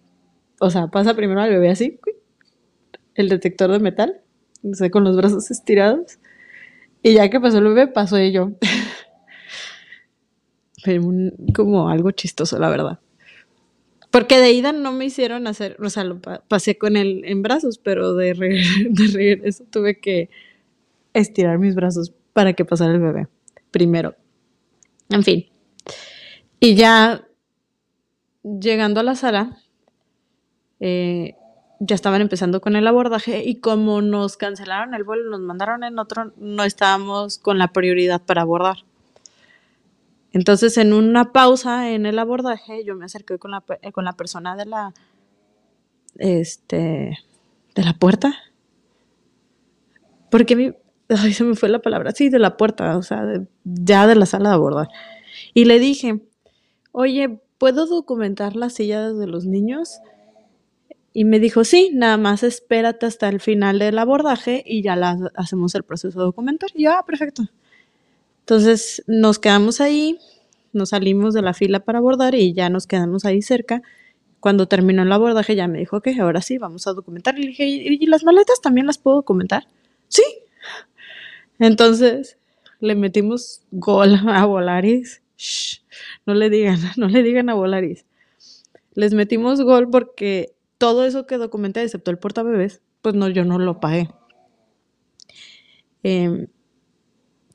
o 0.59 0.69
sea, 0.69 0.87
pasa 0.87 1.15
primero 1.15 1.41
al 1.41 1.49
bebé 1.49 1.69
así, 1.69 1.99
el 3.15 3.29
detector 3.29 3.71
de 3.71 3.79
metal, 3.79 4.21
no 4.63 4.75
sé, 4.75 4.91
con 4.91 5.03
los 5.03 5.15
brazos 5.15 5.51
estirados, 5.51 6.19
y 7.01 7.13
ya 7.13 7.29
que 7.29 7.39
pasó 7.39 7.59
el 7.59 7.65
bebé, 7.65 7.87
pasó 7.87 8.19
yo. 8.19 8.51
como 11.55 11.89
algo 11.89 12.11
chistoso, 12.11 12.59
la 12.59 12.69
verdad. 12.69 12.99
Porque 14.11 14.39
de 14.39 14.53
ida 14.53 14.71
no 14.71 14.91
me 14.91 15.05
hicieron 15.05 15.47
hacer, 15.47 15.77
o 15.81 15.89
sea, 15.89 16.03
lo 16.03 16.21
pasé 16.21 16.77
con 16.77 16.95
él 16.95 17.23
en 17.25 17.41
brazos, 17.41 17.79
pero 17.79 18.15
de, 18.15 18.33
de 18.89 19.07
regreso 19.07 19.65
tuve 19.69 19.99
que 19.99 20.29
estirar 21.13 21.59
mis 21.59 21.75
brazos 21.75 22.13
para 22.33 22.53
que 22.53 22.65
pasara 22.65 22.93
el 22.93 23.01
bebé 23.01 23.27
primero. 23.71 24.15
En 25.09 25.23
fin. 25.23 25.47
Y 26.59 26.75
ya 26.75 27.27
llegando 28.41 29.01
a 29.01 29.03
la 29.03 29.15
sala, 29.15 29.57
eh, 30.87 31.35
ya 31.79 31.95
estaban 31.95 32.21
empezando 32.21 32.61
con 32.61 32.75
el 32.75 32.85
abordaje 32.85 33.43
y 33.43 33.55
como 33.55 34.03
nos 34.03 34.37
cancelaron 34.37 34.93
el 34.93 35.03
vuelo, 35.03 35.31
nos 35.31 35.39
mandaron 35.39 35.83
en 35.83 35.97
otro, 35.97 36.31
no 36.37 36.63
estábamos 36.63 37.39
con 37.39 37.57
la 37.57 37.69
prioridad 37.69 38.21
para 38.21 38.43
abordar. 38.43 38.77
Entonces, 40.31 40.77
en 40.77 40.93
una 40.93 41.31
pausa 41.31 41.89
en 41.89 42.05
el 42.05 42.19
abordaje, 42.19 42.85
yo 42.85 42.93
me 42.93 43.05
acerqué 43.05 43.39
con 43.39 43.49
la, 43.49 43.63
eh, 43.81 43.91
con 43.91 44.05
la 44.05 44.13
persona 44.13 44.55
de 44.55 44.65
la, 44.65 44.93
este, 46.19 47.17
de 47.73 47.83
la 47.83 47.93
puerta. 47.93 48.35
Porque 50.29 50.55
mi, 50.55 50.71
ay, 51.09 51.33
se 51.33 51.43
me 51.43 51.55
fue 51.55 51.69
la 51.69 51.79
palabra, 51.79 52.11
sí, 52.11 52.29
de 52.29 52.37
la 52.37 52.57
puerta, 52.57 52.95
o 52.95 53.01
sea, 53.01 53.25
ya 53.63 54.05
de 54.05 54.15
la 54.15 54.27
sala 54.27 54.49
de 54.49 54.55
abordar. 54.55 54.89
Y 55.55 55.65
le 55.65 55.79
dije, 55.79 56.21
oye, 56.91 57.41
¿puedo 57.57 57.87
documentar 57.87 58.55
las 58.55 58.73
sillas 58.73 59.17
de 59.17 59.25
los 59.25 59.45
niños? 59.45 59.99
Y 61.17 61.23
me 61.23 61.39
dijo, 61.39 61.63
sí, 61.63 61.91
nada 61.93 62.17
más 62.17 62.43
espérate 62.43 63.05
hasta 63.05 63.29
el 63.29 63.39
final 63.39 63.79
del 63.79 63.97
abordaje 63.99 64.61
y 64.65 64.81
ya 64.81 64.97
la, 64.97 65.31
hacemos 65.35 65.73
el 65.73 65.83
proceso 65.83 66.19
de 66.19 66.25
documentar. 66.25 66.71
Y 66.73 66.83
yo, 66.83 66.91
ah, 66.91 67.05
perfecto. 67.07 67.47
Entonces 68.41 69.01
nos 69.07 69.39
quedamos 69.39 69.79
ahí, 69.79 70.19
nos 70.73 70.89
salimos 70.89 71.33
de 71.33 71.41
la 71.41 71.53
fila 71.53 71.79
para 71.79 71.99
abordar 71.99 72.35
y 72.35 72.51
ya 72.51 72.69
nos 72.69 72.85
quedamos 72.85 73.23
ahí 73.23 73.41
cerca. 73.41 73.81
Cuando 74.41 74.67
terminó 74.67 75.03
el 75.03 75.11
abordaje 75.13 75.55
ya 75.55 75.69
me 75.69 75.79
dijo 75.79 76.01
que 76.01 76.19
ahora 76.19 76.41
sí, 76.41 76.57
vamos 76.57 76.85
a 76.85 76.91
documentar. 76.91 77.39
Le 77.39 77.47
dije, 77.47 77.65
¿y 77.65 78.05
las 78.07 78.25
maletas 78.25 78.59
también 78.59 78.85
las 78.85 78.97
puedo 78.97 79.15
documentar? 79.15 79.69
Sí. 80.09 80.25
Entonces 81.59 82.37
le 82.81 82.93
metimos 82.93 83.61
gol 83.71 84.19
a 84.27 84.45
Volaris. 84.45 85.21
no 86.25 86.33
le 86.33 86.49
digan, 86.49 86.77
no 86.97 87.07
le 87.07 87.23
digan 87.23 87.49
a 87.49 87.53
Volaris. 87.53 88.05
Les 88.95 89.13
metimos 89.13 89.61
gol 89.61 89.89
porque 89.89 90.54
todo 90.85 91.03
eso 91.03 91.25
que 91.25 91.39
documenté, 91.39 91.81
excepto 91.81 92.11
el 92.11 92.19
portabebés, 92.19 92.83
pues 93.01 93.15
no, 93.15 93.27
yo 93.27 93.43
no 93.43 93.57
lo 93.57 93.79
pagué. 93.79 94.07
Em, 96.03 96.45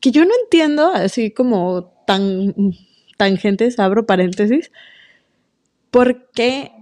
que 0.00 0.10
yo 0.10 0.24
no 0.24 0.32
entiendo, 0.42 0.90
así 0.92 1.30
como 1.30 1.94
tan 2.08 2.72
tangentes, 3.18 3.78
abro 3.78 4.04
paréntesis, 4.04 4.72
¿por 5.92 6.32
qué 6.32 6.72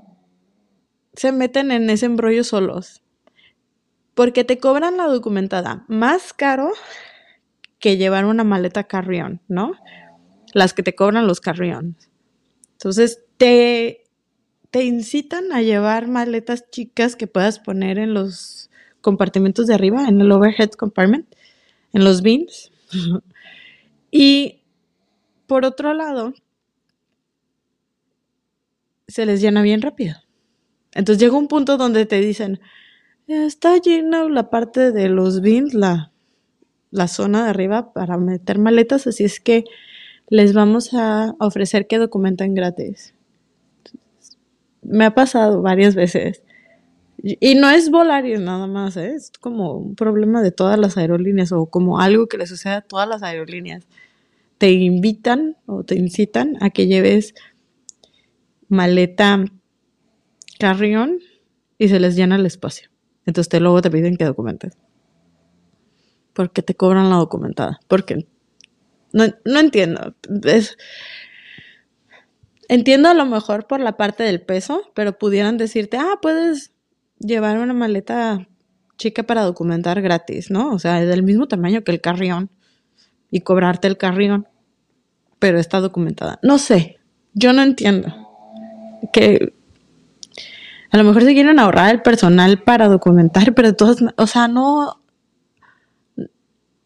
se 1.13 1.33
meten 1.33 1.71
en 1.71 1.91
ese 1.91 2.07
embrollo 2.07 2.43
solos? 2.45 3.03
Porque 4.15 4.43
te 4.43 4.57
cobran 4.57 4.97
la 4.97 5.05
documentada 5.05 5.85
más 5.87 6.33
caro 6.33 6.73
que 7.79 7.99
llevar 7.99 8.25
una 8.25 8.43
maleta 8.43 8.85
carrión, 8.85 9.43
¿no? 9.49 9.75
Las 10.55 10.73
que 10.73 10.83
te 10.83 10.95
cobran 10.95 11.27
los 11.27 11.43
carriones. 11.43 12.11
Entonces, 12.73 13.23
te 13.37 14.08
te 14.71 14.85
incitan 14.85 15.53
a 15.53 15.63
llevar 15.63 16.09
maletas 16.09 16.71
chicas 16.71 17.17
que 17.17 17.27
puedas 17.27 17.59
poner 17.59 17.99
en 17.99 18.15
los 18.15 18.71
compartimentos 19.01 19.67
de 19.67 19.75
arriba, 19.75 20.07
en 20.09 20.21
el 20.21 20.31
overhead 20.31 20.71
compartment, 20.73 21.27
en 21.93 22.05
los 22.05 22.23
bins. 22.23 22.71
y 24.11 24.61
por 25.47 25.65
otro 25.65 25.95
lado, 25.95 26.35
se 29.07 29.25
les 29.25 29.41
llena 29.41 29.63
bien 29.63 29.81
rápido. 29.81 30.17
Entonces 30.93 31.23
llega 31.23 31.37
un 31.37 31.49
punto 31.49 31.79
donde 31.79 32.05
te 32.05 32.21
dicen, 32.21 32.61
está 33.27 33.79
llena 33.79 34.29
la 34.29 34.51
parte 34.51 34.93
de 34.93 35.09
los 35.09 35.41
bins, 35.41 35.73
la, 35.73 36.13
la 36.91 37.09
zona 37.09 37.45
de 37.45 37.51
arriba 37.51 37.93
para 37.95 38.19
meter 38.19 38.59
maletas, 38.59 39.07
así 39.07 39.25
es 39.25 39.41
que 39.41 39.65
les 40.29 40.53
vamos 40.53 40.93
a 40.93 41.35
ofrecer 41.39 41.87
que 41.87 41.97
documenten 41.97 42.55
gratis 42.55 43.15
me 44.83 45.05
ha 45.05 45.14
pasado 45.14 45.62
varias 45.62 45.95
veces. 45.95 46.43
Y 47.21 47.57
no 47.57 47.69
es 47.69 47.91
Volaris 47.91 48.41
nada 48.41 48.69
más, 48.69 48.97
¿eh? 48.97 49.14
es 49.14 49.33
como 49.41 49.73
un 49.77 49.97
problema 49.97 50.41
de 50.41 50.53
todas 50.53 50.79
las 50.79 50.97
aerolíneas 50.97 51.51
o 51.51 51.67
como 51.67 52.01
algo 52.01 52.29
que 52.29 52.38
le 52.38 52.47
sucede 52.47 52.75
a 52.75 52.81
todas 52.81 53.09
las 53.09 53.25
aerolíneas. 53.25 53.87
Te 54.59 54.71
invitan 54.71 55.57
o 55.67 55.83
te 55.83 55.97
incitan 55.97 56.57
a 56.61 56.71
que 56.71 56.87
lleves 56.87 57.35
maleta 58.69 59.45
carrión 60.61 61.19
y 61.77 61.88
se 61.88 61.99
les 61.99 62.14
llena 62.14 62.37
el 62.37 62.47
espacio. 62.47 62.88
Entonces 63.27 63.49
te, 63.49 63.61
luego 63.61 63.83
te 63.83 63.91
piden 63.91 64.17
que 64.17 64.25
documentes. 64.25 64.77
Porque 66.35 66.62
te 66.62 66.75
cobran 66.75 67.11
la 67.11 67.17
documentada. 67.17 67.81
Porque 67.88 68.27
no, 69.12 69.25
no 69.45 69.61
entiendo. 69.61 70.14
Es, 70.45 70.77
Entiendo 72.69 73.09
a 73.09 73.15
lo 73.15 73.25
mejor 73.25 73.67
por 73.67 73.81
la 73.81 73.97
parte 73.97 74.23
del 74.23 74.43
peso, 74.43 74.93
pero 74.95 75.19
pudieran 75.19 75.57
decirte, 75.57 75.97
ah, 75.97 76.19
puedes 76.21 76.73
llevar 77.19 77.59
una 77.59 77.73
maleta 77.73 78.47
chica 78.99 79.23
para 79.23 79.43
documentar 79.43 80.03
gratis, 80.03 80.51
¿no? 80.51 80.73
O 80.73 80.79
sea, 80.79 81.01
es 81.01 81.09
del 81.09 81.23
mismo 81.23 81.49
tamaño 81.49 81.83
que 81.83 81.93
el 81.93 82.01
carrión 82.01 82.51
y 83.31 83.41
cobrarte 83.41 83.89
el 83.89 83.97
carrión, 83.97 84.47
pero 85.39 85.59
está 85.59 85.81
documentada. 85.81 86.39
No 86.43 86.59
sé, 86.59 86.99
yo 87.33 87.53
no 87.55 87.63
entiendo. 87.63 88.15
Que 89.13 89.55
a 90.91 90.97
lo 90.99 91.05
mejor 91.05 91.23
se 91.23 91.33
quieren 91.33 91.59
ahorrar 91.59 91.95
el 91.95 92.03
personal 92.03 92.63
para 92.63 92.89
documentar, 92.89 93.55
pero 93.55 93.75
todos, 93.75 94.05
o 94.17 94.27
sea, 94.27 94.49
no, 94.49 95.01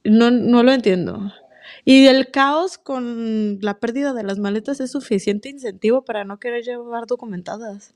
no, 0.04 0.30
no 0.30 0.62
lo 0.62 0.72
entiendo. 0.72 1.32
Y 1.84 2.06
el 2.06 2.30
caos 2.30 2.78
con 2.78 3.58
la 3.60 3.80
pérdida 3.80 4.12
de 4.12 4.22
las 4.22 4.38
maletas 4.38 4.80
es 4.80 4.92
suficiente 4.92 5.48
incentivo 5.48 6.04
para 6.04 6.24
no 6.24 6.38
querer 6.38 6.64
llevar 6.64 7.06
documentadas. 7.06 7.94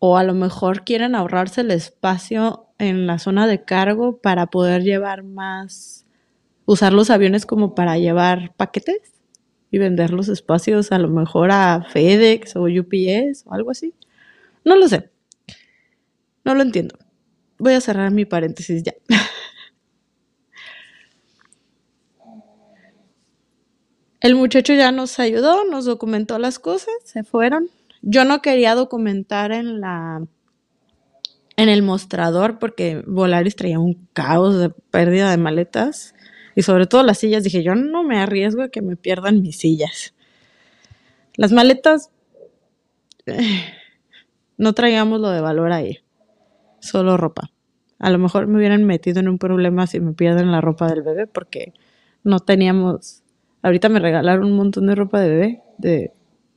O 0.00 0.16
a 0.16 0.24
lo 0.24 0.34
mejor 0.34 0.82
quieren 0.84 1.14
ahorrarse 1.14 1.60
el 1.60 1.70
espacio 1.70 2.66
en 2.78 3.06
la 3.06 3.20
zona 3.20 3.46
de 3.46 3.64
cargo 3.64 4.18
para 4.20 4.46
poder 4.46 4.82
llevar 4.82 5.22
más, 5.22 6.06
usar 6.64 6.92
los 6.92 7.08
aviones 7.10 7.46
como 7.46 7.76
para 7.76 7.98
llevar 7.98 8.52
paquetes 8.56 9.12
y 9.70 9.78
vender 9.78 10.10
los 10.10 10.28
espacios 10.28 10.90
a 10.90 10.98
lo 10.98 11.08
mejor 11.08 11.52
a 11.52 11.84
FedEx 11.88 12.56
o 12.56 12.64
UPS 12.64 13.44
o 13.46 13.54
algo 13.54 13.70
así. 13.70 13.94
No 14.64 14.74
lo 14.74 14.88
sé. 14.88 15.10
No 16.44 16.54
lo 16.56 16.62
entiendo. 16.62 16.98
Voy 17.58 17.74
a 17.74 17.80
cerrar 17.80 18.10
mi 18.10 18.24
paréntesis 18.24 18.82
ya. 18.82 18.94
El 24.22 24.36
muchacho 24.36 24.72
ya 24.72 24.92
nos 24.92 25.18
ayudó, 25.18 25.64
nos 25.64 25.84
documentó 25.84 26.38
las 26.38 26.60
cosas, 26.60 26.94
se 27.02 27.24
fueron. 27.24 27.68
Yo 28.02 28.24
no 28.24 28.40
quería 28.40 28.76
documentar 28.76 29.50
en 29.50 29.80
la 29.80 30.22
en 31.56 31.68
el 31.68 31.82
mostrador 31.82 32.58
porque 32.60 33.02
Volaris 33.06 33.56
traía 33.56 33.80
un 33.80 34.08
caos 34.12 34.58
de 34.58 34.70
pérdida 34.70 35.30
de 35.30 35.36
maletas 35.38 36.14
y 36.54 36.62
sobre 36.62 36.86
todo 36.86 37.02
las 37.02 37.18
sillas. 37.18 37.42
Dije, 37.42 37.64
yo 37.64 37.74
no 37.74 38.04
me 38.04 38.18
arriesgo 38.18 38.62
a 38.62 38.68
que 38.68 38.80
me 38.80 38.96
pierdan 38.96 39.42
mis 39.42 39.58
sillas. 39.58 40.14
Las 41.34 41.50
maletas 41.50 42.10
no 44.56 44.72
traíamos 44.72 45.20
lo 45.20 45.30
de 45.30 45.40
valor 45.40 45.72
ahí, 45.72 45.98
solo 46.78 47.16
ropa. 47.16 47.50
A 47.98 48.08
lo 48.10 48.18
mejor 48.18 48.46
me 48.46 48.58
hubieran 48.58 48.84
metido 48.84 49.18
en 49.18 49.28
un 49.28 49.38
problema 49.38 49.88
si 49.88 49.98
me 49.98 50.12
pierden 50.12 50.52
la 50.52 50.60
ropa 50.60 50.88
del 50.88 51.02
bebé 51.02 51.26
porque 51.26 51.72
no 52.22 52.38
teníamos. 52.38 53.21
Ahorita 53.62 53.88
me 53.88 54.00
regalaron 54.00 54.46
un 54.46 54.56
montón 54.56 54.86
de 54.86 54.94
ropa 54.94 55.20
de 55.20 55.28
bebé 55.28 55.62
de 55.78 56.12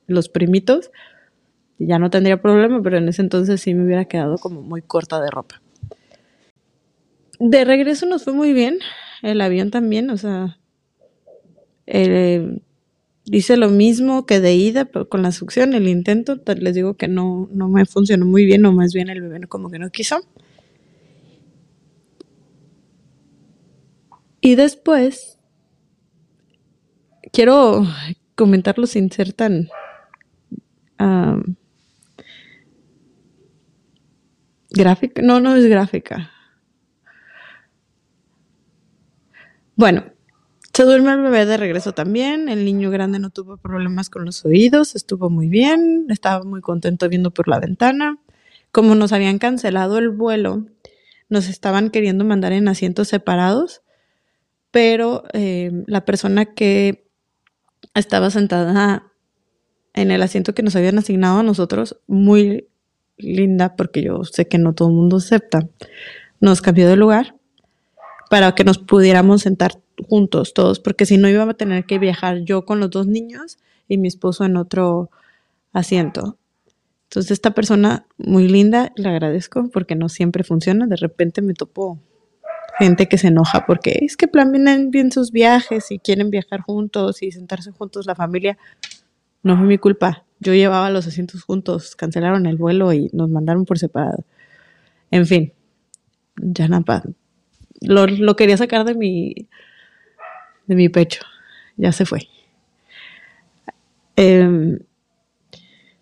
los 0.08 0.30
primitos 0.30 0.92
ya 1.78 2.00
no 2.00 2.10
tendría 2.10 2.42
problema, 2.42 2.82
pero 2.82 2.98
en 2.98 3.10
ese 3.10 3.22
entonces 3.22 3.62
sí 3.62 3.74
me 3.74 3.86
hubiera 3.86 4.06
quedado 4.06 4.38
como 4.38 4.62
muy 4.62 4.82
corta 4.82 5.22
de 5.22 5.30
ropa. 5.30 5.62
De 7.40 7.66
regreso 7.66 8.06
nos 8.06 8.24
fue 8.24 8.34
muy 8.34 8.54
bien, 8.54 8.80
el 9.22 9.42
avión 9.42 9.72
también, 9.72 10.10
o 10.10 10.18
sea, 10.18 10.58
eh, 11.86 12.60
hice 13.26 13.58
lo 13.58 13.70
mismo 13.70 14.26
que 14.26 14.40
de 14.40 14.56
ida, 14.56 14.86
pero 14.86 15.10
con 15.10 15.22
la 15.22 15.34
succión, 15.34 15.74
el 15.74 15.88
intento, 15.90 16.40
les 16.58 16.76
digo 16.76 16.94
que 16.94 17.10
no, 17.10 17.50
no 17.52 17.68
me 17.68 17.86
funcionó 17.86 18.26
muy 18.26 18.46
bien, 18.46 18.66
o 18.66 18.72
más 18.72 18.94
bien 18.94 19.10
el 19.10 19.22
bebé 19.22 19.46
como 19.48 19.70
que 19.70 19.80
no 19.80 19.90
quiso. 19.90 20.22
Y 24.40 24.56
después, 24.56 25.35
quiero 27.36 27.86
comentarlo 28.36 28.88
sin 28.88 29.12
ser 29.12 29.34
tan 29.34 29.70
Gráfica, 34.76 35.22
no, 35.22 35.40
no 35.40 35.56
es 35.56 35.66
gráfica. 35.68 36.32
Bueno, 39.78 40.04
se 40.74 40.84
duerme 40.84 41.14
el 41.14 41.22
bebé 41.22 41.46
de 41.46 41.56
regreso 41.56 41.94
también. 41.94 42.50
El 42.50 42.66
niño 42.66 42.92
grande 42.92 43.20
no 43.20 43.30
tuvo 43.30 43.56
problemas 43.56 44.10
con 44.10 44.26
los 44.26 44.44
oídos, 44.44 44.96
estuvo 44.96 45.30
muy 45.30 45.48
bien, 45.48 46.08
estaba 46.10 46.44
muy 46.44 46.60
contento 46.60 47.08
viendo 47.08 47.32
por 47.32 47.48
la 47.48 47.62
ventana. 47.62 48.20
Como 48.74 48.96
nos 48.96 49.14
habían 49.14 49.40
cancelado 49.40 49.98
el 49.98 50.10
vuelo, 50.10 50.66
nos 51.30 51.48
estaban 51.48 51.90
queriendo 51.90 52.26
mandar 52.26 52.52
en 52.52 52.68
asientos 52.68 53.08
separados, 53.08 53.82
pero 54.72 55.24
eh, 55.32 55.72
la 55.88 56.04
persona 56.04 56.54
que 56.54 57.05
estaba 57.96 58.30
sentada 58.30 59.12
en 59.94 60.12
el 60.12 60.22
asiento 60.22 60.54
que 60.54 60.64
nos 60.64 60.76
habían 60.76 60.98
asignado 60.98 61.40
a 61.40 61.44
nosotros, 61.44 61.98
muy 62.08 62.68
linda, 63.18 63.76
porque 63.76 64.04
yo 64.04 64.24
sé 64.26 64.48
que 64.48 64.58
no 64.58 64.74
todo 64.74 64.90
el 64.90 64.96
mundo 64.96 65.18
acepta, 65.18 65.68
nos 66.40 66.62
cambió 66.62 66.88
de 66.88 66.98
lugar 66.98 67.36
para 68.30 68.54
que 68.54 68.64
nos 68.64 68.78
pudiéramos 68.78 69.44
sentar 69.44 69.80
juntos 70.08 70.54
todos, 70.54 70.80
porque 70.80 71.06
si 71.06 71.18
no 71.18 71.30
iba 71.30 71.44
a 71.44 71.54
tener 71.54 71.86
que 71.86 72.00
viajar 72.00 72.40
yo 72.40 72.66
con 72.66 72.80
los 72.80 72.90
dos 72.90 73.08
niños 73.08 73.58
y 73.88 73.98
mi 73.98 74.10
esposo 74.10 74.44
en 74.44 74.58
otro 74.58 75.10
asiento. 75.72 76.38
Entonces 77.10 77.32
esta 77.32 77.52
persona 77.52 78.06
muy 78.18 78.48
linda, 78.50 78.92
le 78.98 79.08
agradezco 79.10 79.70
porque 79.72 79.96
no 79.96 80.10
siempre 80.10 80.44
funciona, 80.44 80.88
de 80.88 80.98
repente 80.98 81.42
me 81.42 81.54
topo 81.54 82.00
gente 82.78 83.08
que 83.08 83.18
se 83.18 83.28
enoja 83.28 83.66
porque 83.66 84.00
es 84.02 84.18
que 84.18 84.28
planean 84.28 84.92
bien 84.92 85.12
sus 85.12 85.32
viajes 85.32 85.92
y 85.92 86.00
quieren 86.00 86.30
viajar 86.30 86.62
juntos 86.62 87.22
y 87.24 87.32
sentarse 87.32 87.72
juntos 87.72 88.06
la 88.06 88.16
familia. 88.16 88.58
No 89.44 89.58
fue 89.58 89.66
mi 89.66 89.78
culpa. 89.78 90.24
Yo 90.40 90.54
llevaba 90.54 90.90
los 90.90 91.08
asientos 91.08 91.44
juntos, 91.44 91.96
cancelaron 91.96 92.46
el 92.46 92.58
vuelo 92.58 92.92
y 92.94 93.10
nos 93.14 93.30
mandaron 93.30 93.66
por 93.66 93.80
separado. 93.80 94.24
En 95.12 95.26
fin, 95.26 95.54
ya 96.38 96.68
nada, 96.68 97.04
lo, 97.82 98.08
lo 98.08 98.36
quería 98.36 98.58
sacar 98.58 98.86
de 98.86 98.96
mi, 98.96 99.48
de 100.68 100.76
mi 100.76 100.90
pecho. 100.90 101.22
Ya 101.78 101.92
se 101.92 102.06
fue. 102.06 102.28
Em, 104.16 104.80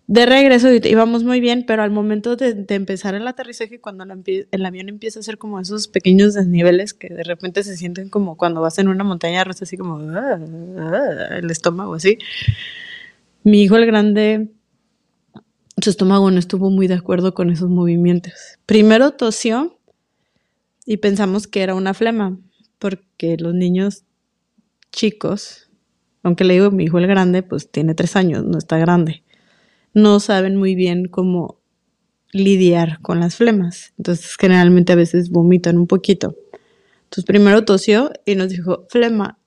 de 0.06 0.26
regreso 0.26 0.68
íbamos 0.70 1.24
muy 1.24 1.40
bien, 1.40 1.64
pero 1.66 1.82
al 1.82 1.90
momento 1.90 2.36
de, 2.36 2.66
empezar 2.68 3.14
el 3.14 3.26
aterrizaje, 3.26 3.80
cuando 3.80 4.04
el 4.04 4.66
avión 4.66 4.88
empieza 4.90 5.18
a 5.18 5.20
hacer 5.20 5.38
como 5.38 5.58
esos 5.60 5.88
pequeños 5.88 6.34
desniveles 6.34 6.92
que 6.92 7.08
de 7.08 7.24
repente 7.24 7.64
se 7.64 7.76
sienten 7.76 8.10
como 8.10 8.36
cuando 8.36 8.60
vas 8.60 8.78
en 8.78 8.88
una 8.88 9.02
montaña 9.02 9.44
rusa, 9.44 9.64
así 9.64 9.78
como 9.78 9.98
ah, 10.10 10.38
ah", 10.78 11.36
el 11.38 11.50
estómago 11.50 11.94
así. 11.94 12.18
Mi 13.44 13.62
hijo 13.62 13.76
el 13.76 13.86
grande, 13.86 14.48
su 15.80 15.90
estómago 15.90 16.30
no 16.30 16.38
estuvo 16.38 16.70
muy 16.70 16.86
de 16.86 16.94
acuerdo 16.94 17.32
con 17.32 17.50
esos 17.50 17.70
movimientos. 17.70 18.34
Primero 18.66 19.12
tosió 19.12 19.78
y 20.84 20.98
pensamos 20.98 21.46
que 21.46 21.62
era 21.62 21.74
una 21.74 21.94
flema, 21.94 22.38
porque 22.78 23.36
los 23.38 23.54
niños 23.54 24.04
chicos, 24.92 25.70
aunque 26.22 26.44
le 26.44 26.54
digo 26.54 26.70
mi 26.70 26.84
hijo 26.84 26.98
el 26.98 27.06
grande, 27.06 27.42
pues 27.42 27.70
tiene 27.70 27.94
tres 27.94 28.16
años, 28.16 28.44
no 28.44 28.58
está 28.58 28.76
grande, 28.76 29.23
no 29.94 30.20
saben 30.20 30.56
muy 30.56 30.74
bien 30.74 31.06
cómo 31.06 31.60
lidiar 32.32 33.00
con 33.00 33.20
las 33.20 33.36
flemas. 33.36 33.94
Entonces 33.96 34.36
generalmente 34.36 34.92
a 34.92 34.96
veces 34.96 35.30
vomitan 35.30 35.78
un 35.78 35.86
poquito. 35.86 36.36
Entonces 37.04 37.24
primero 37.24 37.64
tosió 37.64 38.10
y 38.26 38.34
nos 38.34 38.48
dijo, 38.48 38.86
flema, 38.90 39.38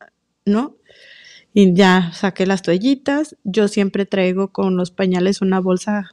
¿no? 0.45 0.77
Y 1.53 1.73
ya 1.73 2.11
saqué 2.13 2.45
las 2.45 2.61
toallitas. 2.61 3.35
Yo 3.43 3.67
siempre 3.67 4.05
traigo 4.05 4.53
con 4.53 4.77
los 4.77 4.91
pañales 4.91 5.41
una 5.41 5.59
bolsa 5.59 6.11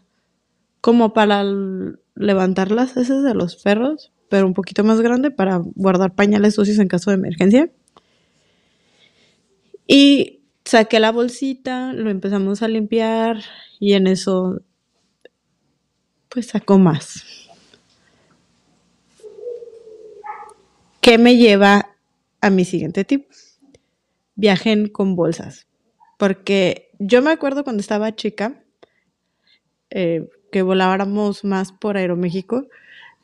como 0.81 1.13
para 1.13 1.45
levantar 2.17 2.71
las 2.71 2.97
heces 2.97 3.23
de 3.23 3.35
los 3.35 3.57
perros, 3.57 4.13
pero 4.29 4.47
un 4.47 4.55
poquito 4.55 4.85
más 4.85 5.01
grande 5.01 5.31
para 5.31 5.63
guardar 5.77 6.15
pañales 6.15 6.57
sucios 6.57 6.79
en 6.79 6.89
caso 6.89 7.11
de 7.11 7.17
emergencia. 7.17 7.71
Y 9.87 10.41
saqué 10.65 10.99
la 10.99 11.13
bolsita, 11.13 11.93
lo 11.93 12.11
empezamos 12.11 12.63
a 12.63 12.69
limpiar 12.69 13.43
y 13.85 13.93
en 13.93 14.07
eso 14.07 14.63
pues 16.31 16.47
sacó 16.47 16.79
más. 16.79 17.23
¿Qué 21.03 21.19
me 21.19 21.37
lleva 21.37 21.91
a 22.41 22.49
mi 22.49 22.65
siguiente 22.65 23.05
tip? 23.05 23.27
viajen 24.37 24.89
con 24.89 25.17
bolsas. 25.17 25.67
Porque 26.19 26.89
yo 26.99 27.21
me 27.21 27.31
acuerdo 27.31 27.63
cuando 27.63 27.83
estaba 27.83 28.17
chica, 28.17 28.65
eh, 29.91 30.31
que 30.51 30.63
volábamos 30.63 31.45
más 31.45 31.71
por 31.71 31.99
Aeroméxico, 31.99 32.67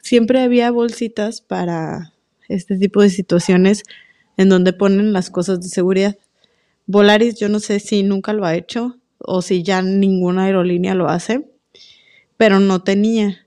siempre 0.03 0.40
había 0.40 0.70
bolsitas 0.70 1.40
para 1.40 2.12
este 2.49 2.77
tipo 2.77 3.01
de 3.01 3.09
situaciones 3.09 3.83
en 4.37 4.51
donde 4.51 4.75
ponen 4.75 5.14
las 5.14 5.31
cosas 5.31 5.62
de 5.62 5.68
seguridad. 5.68 6.18
Volaris 6.87 7.40
yo 7.40 7.49
no 7.49 7.61
sé 7.61 7.81
si 7.81 8.03
nunca 8.03 8.35
lo 8.35 8.44
ha 8.44 8.55
hecho 8.55 8.99
o 9.20 9.42
si 9.42 9.62
ya 9.62 9.83
ninguna 9.83 10.44
aerolínea 10.44 10.94
lo 10.94 11.09
hace, 11.09 11.48
pero 12.37 12.59
no 12.61 12.83
tenía. 12.83 13.46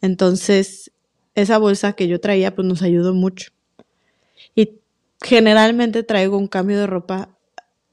Entonces, 0.00 0.92
esa 1.34 1.58
bolsa 1.58 1.92
que 1.92 2.08
yo 2.08 2.20
traía 2.20 2.54
pues 2.54 2.66
nos 2.66 2.82
ayudó 2.82 3.14
mucho. 3.14 3.50
Y 4.54 4.78
generalmente 5.22 6.02
traigo 6.02 6.38
un 6.38 6.48
cambio 6.48 6.78
de 6.78 6.86
ropa 6.86 7.30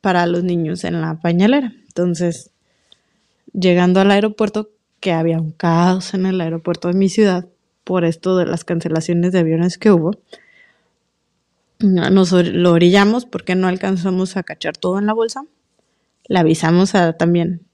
para 0.01 0.25
los 0.27 0.43
niños 0.43 0.83
en 0.83 1.01
la 1.01 1.19
pañalera. 1.19 1.73
Entonces, 1.87 2.51
llegando 3.53 3.99
al 3.99 4.11
aeropuerto, 4.11 4.69
que 4.99 5.11
había 5.11 5.39
un 5.39 5.51
caos 5.51 6.13
en 6.13 6.25
el 6.25 6.41
aeropuerto 6.41 6.87
de 6.87 6.95
mi 6.95 7.09
ciudad 7.09 7.47
por 7.83 8.03
esto 8.03 8.37
de 8.37 8.45
las 8.45 8.63
cancelaciones 8.63 9.31
de 9.31 9.39
aviones 9.39 9.77
que 9.77 9.91
hubo, 9.91 10.11
nos 11.79 12.31
lo 12.31 12.71
orillamos 12.71 13.25
porque 13.25 13.55
no 13.55 13.67
alcanzamos 13.67 14.35
a 14.37 14.43
cachar 14.43 14.75
todo 14.77 14.97
en 14.99 15.05
la 15.05 15.13
bolsa. 15.13 15.45
Le 16.27 16.39
avisamos 16.39 16.93
también 17.17 17.65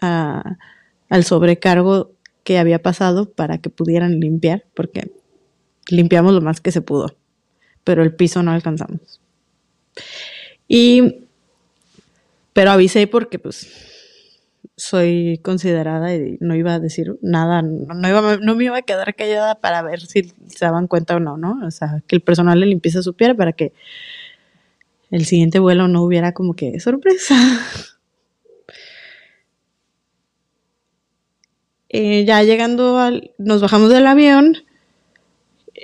al 0.00 1.24
sobrecargo 1.24 2.12
que 2.44 2.58
había 2.58 2.82
pasado 2.82 3.30
para 3.30 3.58
que 3.58 3.70
pudieran 3.70 4.20
limpiar, 4.20 4.64
porque 4.74 5.10
limpiamos 5.88 6.32
lo 6.32 6.40
más 6.40 6.60
que 6.60 6.72
se 6.72 6.80
pudo 6.80 7.16
pero 7.88 8.02
el 8.02 8.14
piso 8.14 8.42
no 8.42 8.50
alcanzamos. 8.50 9.18
Y, 10.68 11.24
pero 12.52 12.70
avisé 12.70 13.06
porque 13.06 13.38
pues 13.38 13.66
soy 14.76 15.40
considerada 15.42 16.14
y 16.14 16.36
no 16.40 16.54
iba 16.54 16.74
a 16.74 16.80
decir 16.80 17.16
nada, 17.22 17.62
no, 17.62 18.06
iba, 18.06 18.36
no 18.36 18.54
me 18.56 18.64
iba 18.64 18.76
a 18.76 18.82
quedar 18.82 19.14
callada 19.14 19.54
para 19.54 19.80
ver 19.80 20.02
si 20.02 20.34
se 20.48 20.66
daban 20.66 20.86
cuenta 20.86 21.16
o 21.16 21.20
no, 21.20 21.38
¿no? 21.38 21.66
O 21.66 21.70
sea, 21.70 22.02
que 22.06 22.14
el 22.14 22.20
personal 22.20 22.60
de 22.60 22.66
limpieza 22.66 23.02
supiera 23.02 23.34
para 23.34 23.54
que 23.54 23.72
el 25.10 25.24
siguiente 25.24 25.58
vuelo 25.58 25.88
no 25.88 26.02
hubiera 26.02 26.32
como 26.32 26.54
que 26.54 26.80
sorpresa. 26.80 27.34
Eh, 31.90 32.26
ya 32.26 32.42
llegando 32.42 32.98
al, 32.98 33.32
nos 33.38 33.62
bajamos 33.62 33.88
del 33.88 34.06
avión 34.06 34.58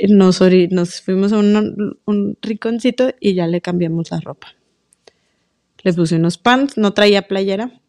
nos, 0.09 0.41
nos 0.71 1.01
fuimos 1.01 1.33
a 1.33 1.39
un, 1.39 1.99
un 2.05 2.39
rinconcito 2.43 3.11
y 3.21 3.35
ya 3.35 3.47
le 3.47 3.61
cambiamos 3.61 4.11
la 4.11 4.21
ropa. 4.21 4.49
Le 5.83 5.93
puse 5.93 6.17
unos 6.17 6.39
pants, 6.39 6.77
no 6.77 6.95
traía 6.95 7.29
playera, 7.29 7.81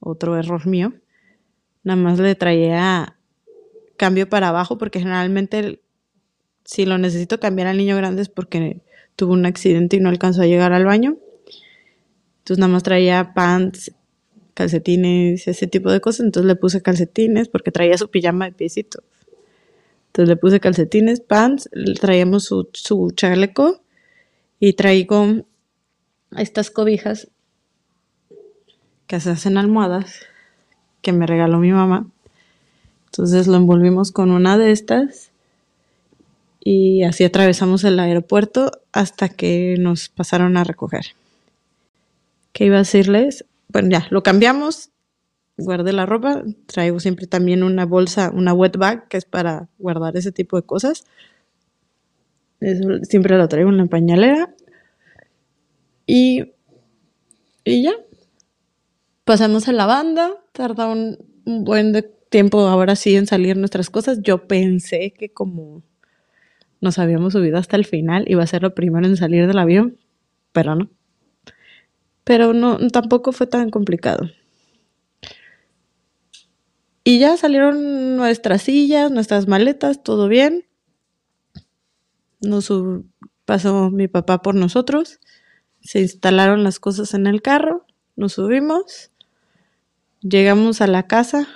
otro 0.00 0.36
error 0.36 0.66
mío. 0.66 0.92
Nada 1.82 2.00
más 2.00 2.18
le 2.18 2.34
traía 2.34 3.16
cambio 3.96 4.28
para 4.28 4.48
abajo 4.48 4.76
porque 4.76 4.98
generalmente 4.98 5.80
si 6.64 6.86
lo 6.86 6.98
necesito 6.98 7.38
cambiar 7.38 7.68
al 7.68 7.76
niño 7.76 7.96
grande 7.96 8.22
es 8.22 8.28
porque 8.28 8.80
tuvo 9.16 9.32
un 9.32 9.46
accidente 9.46 9.96
y 9.96 10.00
no 10.00 10.08
alcanzó 10.08 10.42
a 10.42 10.46
llegar 10.46 10.72
al 10.72 10.84
baño. 10.84 11.16
Entonces 12.38 12.58
nada 12.58 12.72
más 12.72 12.82
traía 12.82 13.32
pants, 13.34 13.92
calcetines, 14.54 15.48
ese 15.48 15.66
tipo 15.66 15.90
de 15.90 16.00
cosas. 16.00 16.26
Entonces 16.26 16.46
le 16.46 16.56
puse 16.56 16.82
calcetines 16.82 17.48
porque 17.48 17.70
traía 17.70 17.96
su 17.96 18.10
pijama 18.10 18.46
de 18.46 18.52
piecito. 18.52 19.02
Entonces 20.08 20.28
le 20.28 20.36
puse 20.36 20.60
calcetines, 20.60 21.20
pants, 21.20 21.68
traíamos 22.00 22.44
su, 22.44 22.68
su 22.72 23.10
chaleco 23.16 23.82
y 24.60 24.74
traigo 24.74 25.44
estas 26.36 26.70
cobijas 26.70 27.28
que 29.06 29.20
se 29.20 29.30
hacen 29.30 29.56
almohadas 29.56 30.20
que 31.02 31.12
me 31.12 31.26
regaló 31.26 31.58
mi 31.58 31.72
mamá. 31.72 32.10
Entonces 33.06 33.46
lo 33.46 33.56
envolvimos 33.56 34.10
con 34.10 34.30
una 34.30 34.58
de 34.58 34.72
estas 34.72 35.30
y 36.64 37.02
así 37.02 37.24
atravesamos 37.24 37.84
el 37.84 38.00
aeropuerto 38.00 38.72
hasta 38.90 39.28
que 39.28 39.76
nos 39.78 40.08
pasaron 40.08 40.56
a 40.56 40.64
recoger. 40.64 41.04
¿Qué 42.52 42.64
iba 42.64 42.76
a 42.76 42.78
decirles? 42.78 43.44
Bueno, 43.68 43.90
ya, 43.90 44.06
lo 44.08 44.22
cambiamos, 44.22 44.90
guardé 45.58 45.92
la 45.92 46.06
ropa, 46.06 46.42
traigo 46.66 47.00
siempre 47.00 47.26
también 47.26 47.62
una 47.62 47.84
bolsa, 47.84 48.30
una 48.34 48.54
wet 48.54 48.78
bag, 48.78 49.08
que 49.08 49.18
es 49.18 49.26
para 49.26 49.68
guardar 49.78 50.16
ese 50.16 50.32
tipo 50.32 50.56
de 50.56 50.62
cosas. 50.62 51.04
siempre 53.02 53.36
lo 53.36 53.46
traigo 53.46 53.68
en 53.68 53.76
la 53.76 53.86
pañalera. 53.86 54.54
Y, 56.06 56.54
y 57.64 57.82
ya. 57.82 57.92
Pasamos 59.24 59.68
a 59.68 59.72
la 59.72 59.84
banda, 59.84 60.30
tarda 60.52 60.86
un, 60.86 61.18
un 61.44 61.64
buen 61.64 62.06
tiempo 62.30 62.60
ahora 62.60 62.96
sí 62.96 63.16
en 63.16 63.26
salir 63.26 63.56
nuestras 63.58 63.90
cosas. 63.90 64.20
Yo 64.22 64.46
pensé 64.46 65.12
que 65.12 65.30
como 65.30 65.82
nos 66.84 66.98
habíamos 66.98 67.32
subido 67.32 67.56
hasta 67.56 67.76
el 67.76 67.86
final, 67.86 68.24
iba 68.28 68.42
a 68.42 68.46
ser 68.46 68.62
lo 68.62 68.74
primero 68.74 69.06
en 69.06 69.16
salir 69.16 69.46
del 69.46 69.58
avión, 69.58 69.98
pero 70.52 70.76
no. 70.76 70.90
Pero 72.24 72.52
no, 72.52 72.76
tampoco 72.90 73.32
fue 73.32 73.46
tan 73.46 73.70
complicado. 73.70 74.28
Y 77.02 77.18
ya 77.18 77.38
salieron 77.38 78.16
nuestras 78.16 78.62
sillas, 78.62 79.10
nuestras 79.10 79.48
maletas, 79.48 80.02
todo 80.02 80.28
bien. 80.28 80.66
Nos 82.40 82.70
pasó 83.46 83.90
mi 83.90 84.06
papá 84.06 84.42
por 84.42 84.54
nosotros. 84.54 85.20
Se 85.80 86.00
instalaron 86.00 86.64
las 86.64 86.78
cosas 86.78 87.14
en 87.14 87.26
el 87.26 87.40
carro, 87.40 87.86
nos 88.14 88.34
subimos, 88.34 89.10
llegamos 90.20 90.82
a 90.82 90.86
la 90.86 91.06
casa, 91.06 91.48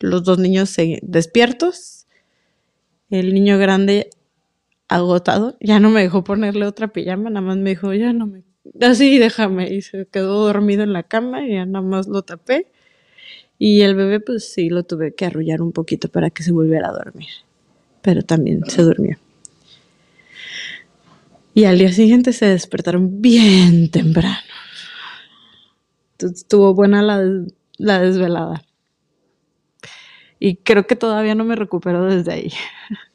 los 0.00 0.24
dos 0.24 0.38
niños 0.38 0.74
despiertos, 1.02 2.06
el 3.08 3.34
niño 3.34 3.58
grande 3.58 4.10
agotado, 4.94 5.56
ya 5.60 5.80
no 5.80 5.90
me 5.90 6.02
dejó 6.02 6.24
ponerle 6.24 6.66
otra 6.66 6.88
pijama, 6.88 7.30
nada 7.30 7.46
más 7.46 7.56
me 7.56 7.70
dijo, 7.70 7.92
ya 7.94 8.12
no 8.12 8.26
me, 8.26 8.44
así 8.80 9.18
déjame, 9.18 9.72
y 9.72 9.82
se 9.82 10.06
quedó 10.06 10.46
dormido 10.46 10.82
en 10.82 10.92
la 10.92 11.02
cama 11.02 11.46
y 11.46 11.54
ya 11.54 11.66
nada 11.66 11.84
más 11.84 12.08
lo 12.08 12.22
tapé. 12.22 12.68
Y 13.58 13.82
el 13.82 13.94
bebé, 13.94 14.20
pues 14.20 14.52
sí, 14.52 14.70
lo 14.70 14.82
tuve 14.82 15.14
que 15.14 15.26
arrullar 15.26 15.62
un 15.62 15.72
poquito 15.72 16.08
para 16.08 16.30
que 16.30 16.42
se 16.42 16.52
volviera 16.52 16.88
a 16.88 16.92
dormir, 16.92 17.28
pero 18.02 18.22
también 18.22 18.64
se 18.68 18.82
durmió. 18.82 19.18
Y 21.54 21.64
al 21.64 21.78
día 21.78 21.92
siguiente 21.92 22.32
se 22.32 22.46
despertaron 22.46 23.20
bien 23.20 23.90
temprano. 23.90 24.38
Estuvo 26.18 26.74
buena 26.74 27.02
la, 27.02 27.22
la 27.78 28.00
desvelada. 28.00 28.64
Y 30.38 30.56
creo 30.56 30.86
que 30.86 30.96
todavía 30.96 31.34
no 31.34 31.44
me 31.44 31.56
recupero 31.56 32.04
desde 32.04 32.32
ahí. 32.32 32.52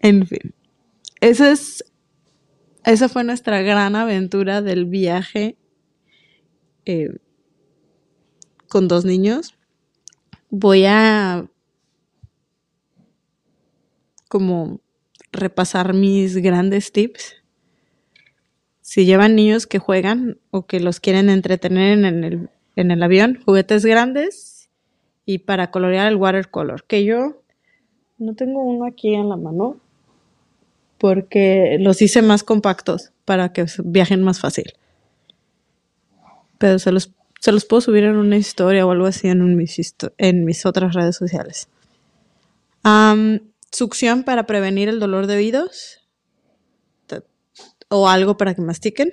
En 0.00 0.26
fin, 0.26 0.54
esa 1.20 1.52
es, 1.52 1.84
esa 2.84 3.08
fue 3.08 3.22
nuestra 3.22 3.60
gran 3.60 3.94
aventura 3.96 4.62
del 4.62 4.86
viaje 4.86 5.56
eh, 6.86 7.18
con 8.68 8.88
dos 8.88 9.04
niños. 9.04 9.54
Voy 10.48 10.86
a 10.86 11.46
como 14.28 14.80
repasar 15.32 15.92
mis 15.92 16.36
grandes 16.38 16.92
tips. 16.92 17.36
Si 18.80 19.04
llevan 19.04 19.36
niños 19.36 19.66
que 19.66 19.78
juegan 19.78 20.38
o 20.50 20.66
que 20.66 20.80
los 20.80 20.98
quieren 20.98 21.28
entretener 21.28 21.98
en 21.98 22.24
el, 22.24 22.48
en 22.74 22.90
el 22.90 23.02
avión, 23.02 23.40
juguetes 23.44 23.84
grandes 23.84 24.70
y 25.26 25.38
para 25.38 25.70
colorear 25.70 26.08
el 26.08 26.16
watercolor, 26.16 26.84
que 26.84 27.04
yo 27.04 27.42
no 28.18 28.34
tengo 28.34 28.62
uno 28.62 28.86
aquí 28.86 29.14
en 29.14 29.28
la 29.28 29.36
mano, 29.36 29.80
porque 31.00 31.78
los 31.80 32.02
hice 32.02 32.20
más 32.20 32.44
compactos 32.44 33.10
para 33.24 33.54
que 33.54 33.64
viajen 33.82 34.22
más 34.22 34.38
fácil. 34.38 34.74
Pero 36.58 36.78
se 36.78 36.92
los, 36.92 37.10
se 37.40 37.52
los 37.52 37.64
puedo 37.64 37.80
subir 37.80 38.04
en 38.04 38.16
una 38.16 38.36
historia 38.36 38.84
o 38.84 38.90
algo 38.90 39.06
así 39.06 39.26
en, 39.26 39.56
mis, 39.56 39.96
en 40.18 40.44
mis 40.44 40.66
otras 40.66 40.92
redes 40.92 41.16
sociales. 41.16 41.70
succión 43.72 44.24
para 44.24 44.44
prevenir 44.44 44.90
el 44.90 45.00
dolor 45.00 45.26
de 45.26 45.36
oídos 45.36 46.06
o 47.88 48.06
algo 48.06 48.36
para 48.36 48.54
que 48.54 48.60
mastiquen. 48.60 49.10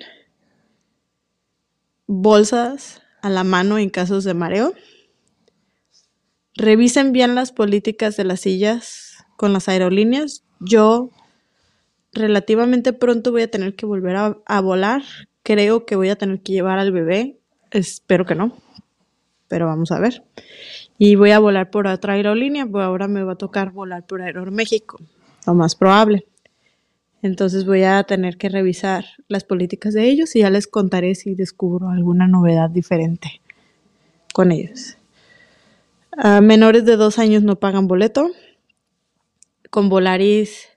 Bolsas 2.06 3.00
a 3.22 3.30
la 3.30 3.44
mano 3.44 3.78
en 3.78 3.88
casos 3.88 4.24
de 4.24 4.34
mareo. 4.34 4.74
Revisen 6.54 7.12
bien 7.12 7.34
las 7.34 7.50
políticas 7.50 8.18
de 8.18 8.24
las 8.24 8.40
sillas 8.40 9.24
con 9.38 9.54
las 9.54 9.70
aerolíneas. 9.70 10.44
Yo 10.60 11.10
relativamente 12.12 12.92
pronto 12.92 13.32
voy 13.32 13.42
a 13.42 13.50
tener 13.50 13.74
que 13.74 13.86
volver 13.86 14.16
a, 14.16 14.60
volar. 14.60 15.02
Creo 15.42 15.86
que 15.86 15.96
voy 15.96 16.08
a 16.10 16.16
tener 16.16 16.40
que 16.40 16.52
llevar 16.52 16.78
al 16.78 16.92
bebé. 16.92 17.38
Espero 17.70 18.26
que 18.26 18.34
no. 18.34 18.56
Pero 19.48 19.66
vamos 19.66 19.92
a 19.92 19.98
ver. 19.98 20.24
Y 20.98 21.14
voy 21.14 21.30
a 21.30 21.38
volar 21.38 21.70
por 21.70 21.86
otra 21.86 22.14
aerolínea. 22.14 22.66
Pues 22.66 22.84
ahora 22.84 23.08
me 23.08 23.22
va 23.22 23.32
a 23.32 23.36
tocar 23.36 23.72
volar 23.72 24.04
por 24.06 24.20
Aeroméxico. 24.22 24.98
Lo 25.46 25.54
más 25.54 25.74
probable. 25.74 26.26
Entonces 27.22 27.64
voy 27.66 27.82
a 27.82 28.02
tener 28.04 28.36
que 28.36 28.48
revisar 28.48 29.04
las 29.26 29.44
políticas 29.44 29.94
de 29.94 30.08
ellos 30.08 30.36
y 30.36 30.40
ya 30.40 30.50
les 30.50 30.66
contaré 30.66 31.14
si 31.14 31.34
descubro 31.34 31.88
alguna 31.88 32.28
novedad 32.28 32.70
diferente 32.70 33.40
con 34.32 34.52
ellos. 34.52 34.96
A 36.12 36.40
menores 36.40 36.84
de 36.84 36.96
dos 36.96 37.18
años 37.18 37.42
no 37.42 37.56
pagan 37.56 37.88
boleto. 37.88 38.30
Con 39.70 39.88
Volaris 39.88 40.67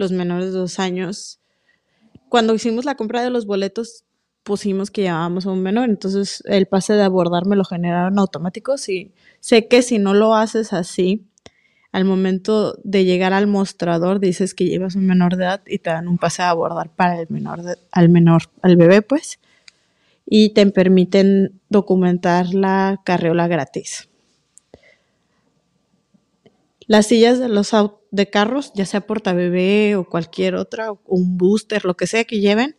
los 0.00 0.10
menores 0.10 0.46
de 0.46 0.58
dos 0.58 0.80
años. 0.80 1.38
Cuando 2.28 2.54
hicimos 2.54 2.84
la 2.84 2.96
compra 2.96 3.22
de 3.22 3.30
los 3.30 3.46
boletos, 3.46 4.04
pusimos 4.42 4.90
que 4.90 5.02
llevábamos 5.02 5.46
a 5.46 5.50
un 5.50 5.62
menor, 5.62 5.88
entonces 5.88 6.42
el 6.46 6.66
pase 6.66 6.94
de 6.94 7.02
abordar 7.02 7.46
me 7.46 7.54
lo 7.54 7.64
generaron 7.64 8.18
automático. 8.18 8.78
Sí, 8.78 9.12
sé 9.38 9.68
que 9.68 9.82
si 9.82 9.98
no 9.98 10.14
lo 10.14 10.34
haces 10.34 10.72
así, 10.72 11.26
al 11.92 12.04
momento 12.04 12.78
de 12.82 13.04
llegar 13.04 13.32
al 13.32 13.46
mostrador 13.46 14.20
dices 14.20 14.54
que 14.54 14.64
llevas 14.64 14.94
un 14.94 15.06
menor 15.06 15.36
de 15.36 15.44
edad 15.44 15.62
y 15.66 15.78
te 15.78 15.90
dan 15.90 16.08
un 16.08 16.18
pase 16.18 16.42
de 16.42 16.48
abordar 16.48 16.90
para 16.90 17.20
el 17.20 17.26
menor, 17.28 17.60
al 17.92 18.08
menor, 18.08 18.42
al 18.62 18.76
bebé, 18.76 19.02
pues, 19.02 19.38
y 20.24 20.50
te 20.50 20.64
permiten 20.66 21.60
documentar 21.68 22.54
la 22.54 23.00
carriola 23.04 23.48
gratis. 23.48 24.08
Las 26.86 27.06
sillas 27.06 27.38
de 27.38 27.48
los 27.48 27.74
de 28.10 28.28
carros, 28.28 28.72
ya 28.74 28.86
sea 28.86 29.04
bebé 29.06 29.96
o 29.96 30.04
cualquier 30.04 30.54
otra, 30.54 30.92
o 30.92 31.00
un 31.06 31.36
booster, 31.36 31.84
lo 31.84 31.96
que 31.96 32.06
sea 32.06 32.24
que 32.24 32.40
lleven, 32.40 32.76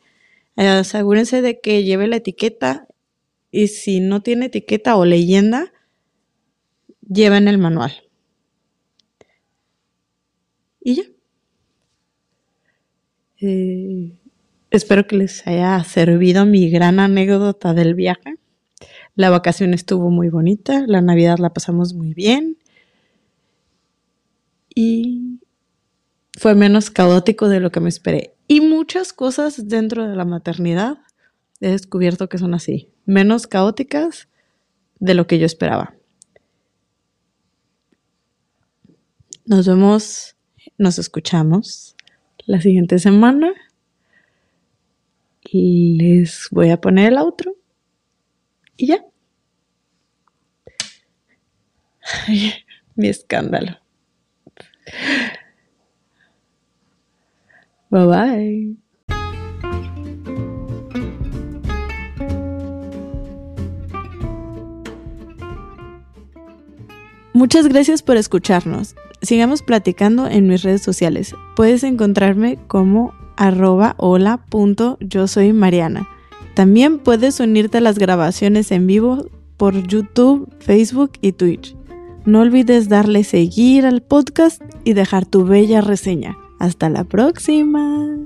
eh, 0.57 0.67
asegúrense 0.67 1.41
de 1.41 1.59
que 1.59 1.84
lleve 1.84 2.07
la 2.07 2.17
etiqueta 2.17 2.88
y 3.51 3.67
si 3.67 3.99
no 3.99 4.21
tiene 4.21 4.47
etiqueta 4.47 4.95
o 4.95 5.05
leyenda, 5.05 5.73
lleven 7.07 7.47
el 7.47 7.57
manual. 7.57 7.93
Y 10.82 10.95
ya. 10.95 11.03
Eh, 13.41 14.13
espero 14.69 15.07
que 15.07 15.17
les 15.17 15.45
haya 15.47 15.84
servido 15.84 16.45
mi 16.45 16.69
gran 16.69 16.99
anécdota 16.99 17.73
del 17.73 17.95
viaje. 17.95 18.36
La 19.15 19.29
vacación 19.29 19.73
estuvo 19.73 20.09
muy 20.09 20.29
bonita, 20.29 20.86
la 20.88 21.01
Navidad 21.01 21.38
la 21.39 21.51
pasamos 21.51 21.93
muy 21.93 22.13
bien 22.13 22.61
y 24.74 25.39
fue 26.38 26.55
menos 26.55 26.89
caótico 26.89 27.49
de 27.49 27.59
lo 27.59 27.72
que 27.72 27.80
me 27.80 27.89
esperé. 27.89 28.36
Y 28.47 28.61
muchas 28.61 29.13
cosas 29.13 29.67
dentro 29.67 30.07
de 30.07 30.15
la 30.15 30.26
maternidad 30.26 30.99
he 31.59 31.69
descubierto 31.69 32.28
que 32.30 32.38
son 32.38 32.53
así, 32.53 32.91
menos 33.05 33.47
caóticas 33.47 34.28
de 34.99 35.13
lo 35.13 35.28
que 35.28 35.39
yo 35.39 35.45
esperaba. 35.45 35.93
Nos 39.45 39.67
vemos, 39.67 40.36
nos 40.78 40.99
escuchamos 40.99 41.95
la 42.45 42.61
siguiente 42.61 42.99
semana. 42.99 43.53
les 45.51 46.47
voy 46.51 46.69
a 46.69 46.80
poner 46.80 47.11
el 47.11 47.17
outro 47.17 47.53
y 48.78 48.88
ya. 48.88 49.05
mi 52.95 53.09
escándalo. 53.09 53.80
Bye 57.89 58.05
bye. 58.05 58.82
Muchas 67.34 67.67
gracias 67.67 68.03
por 68.03 68.17
escucharnos. 68.17 68.95
Sigamos 69.21 69.63
platicando 69.63 70.27
en 70.27 70.47
mis 70.47 70.63
redes 70.63 70.82
sociales. 70.84 71.34
Puedes 71.55 71.84
encontrarme 71.84 72.59
como 72.67 73.13
arroba 73.36 73.95
yo 74.99 75.27
soy 75.27 75.51
Mariana. 75.51 76.07
También 76.53 76.99
puedes 76.99 77.39
unirte 77.39 77.79
a 77.79 77.82
las 77.82 77.97
grabaciones 77.97 78.71
en 78.71 78.86
vivo 78.86 79.25
por 79.57 79.75
YouTube, 79.88 80.53
Facebook 80.59 81.13
y 81.21 81.32
Twitch. 81.32 81.75
No 82.26 82.41
olvides 82.41 82.88
darle 82.88 83.24
seguir 83.24 83.86
al 83.86 84.01
podcast 84.01 84.61
y 84.84 84.93
dejar 84.93 85.26
tu 85.26 85.45
bella 85.45 85.82
reseña. 85.82 86.38
Hasta 86.59 86.89
la 86.89 87.03
próxima. 87.03 88.20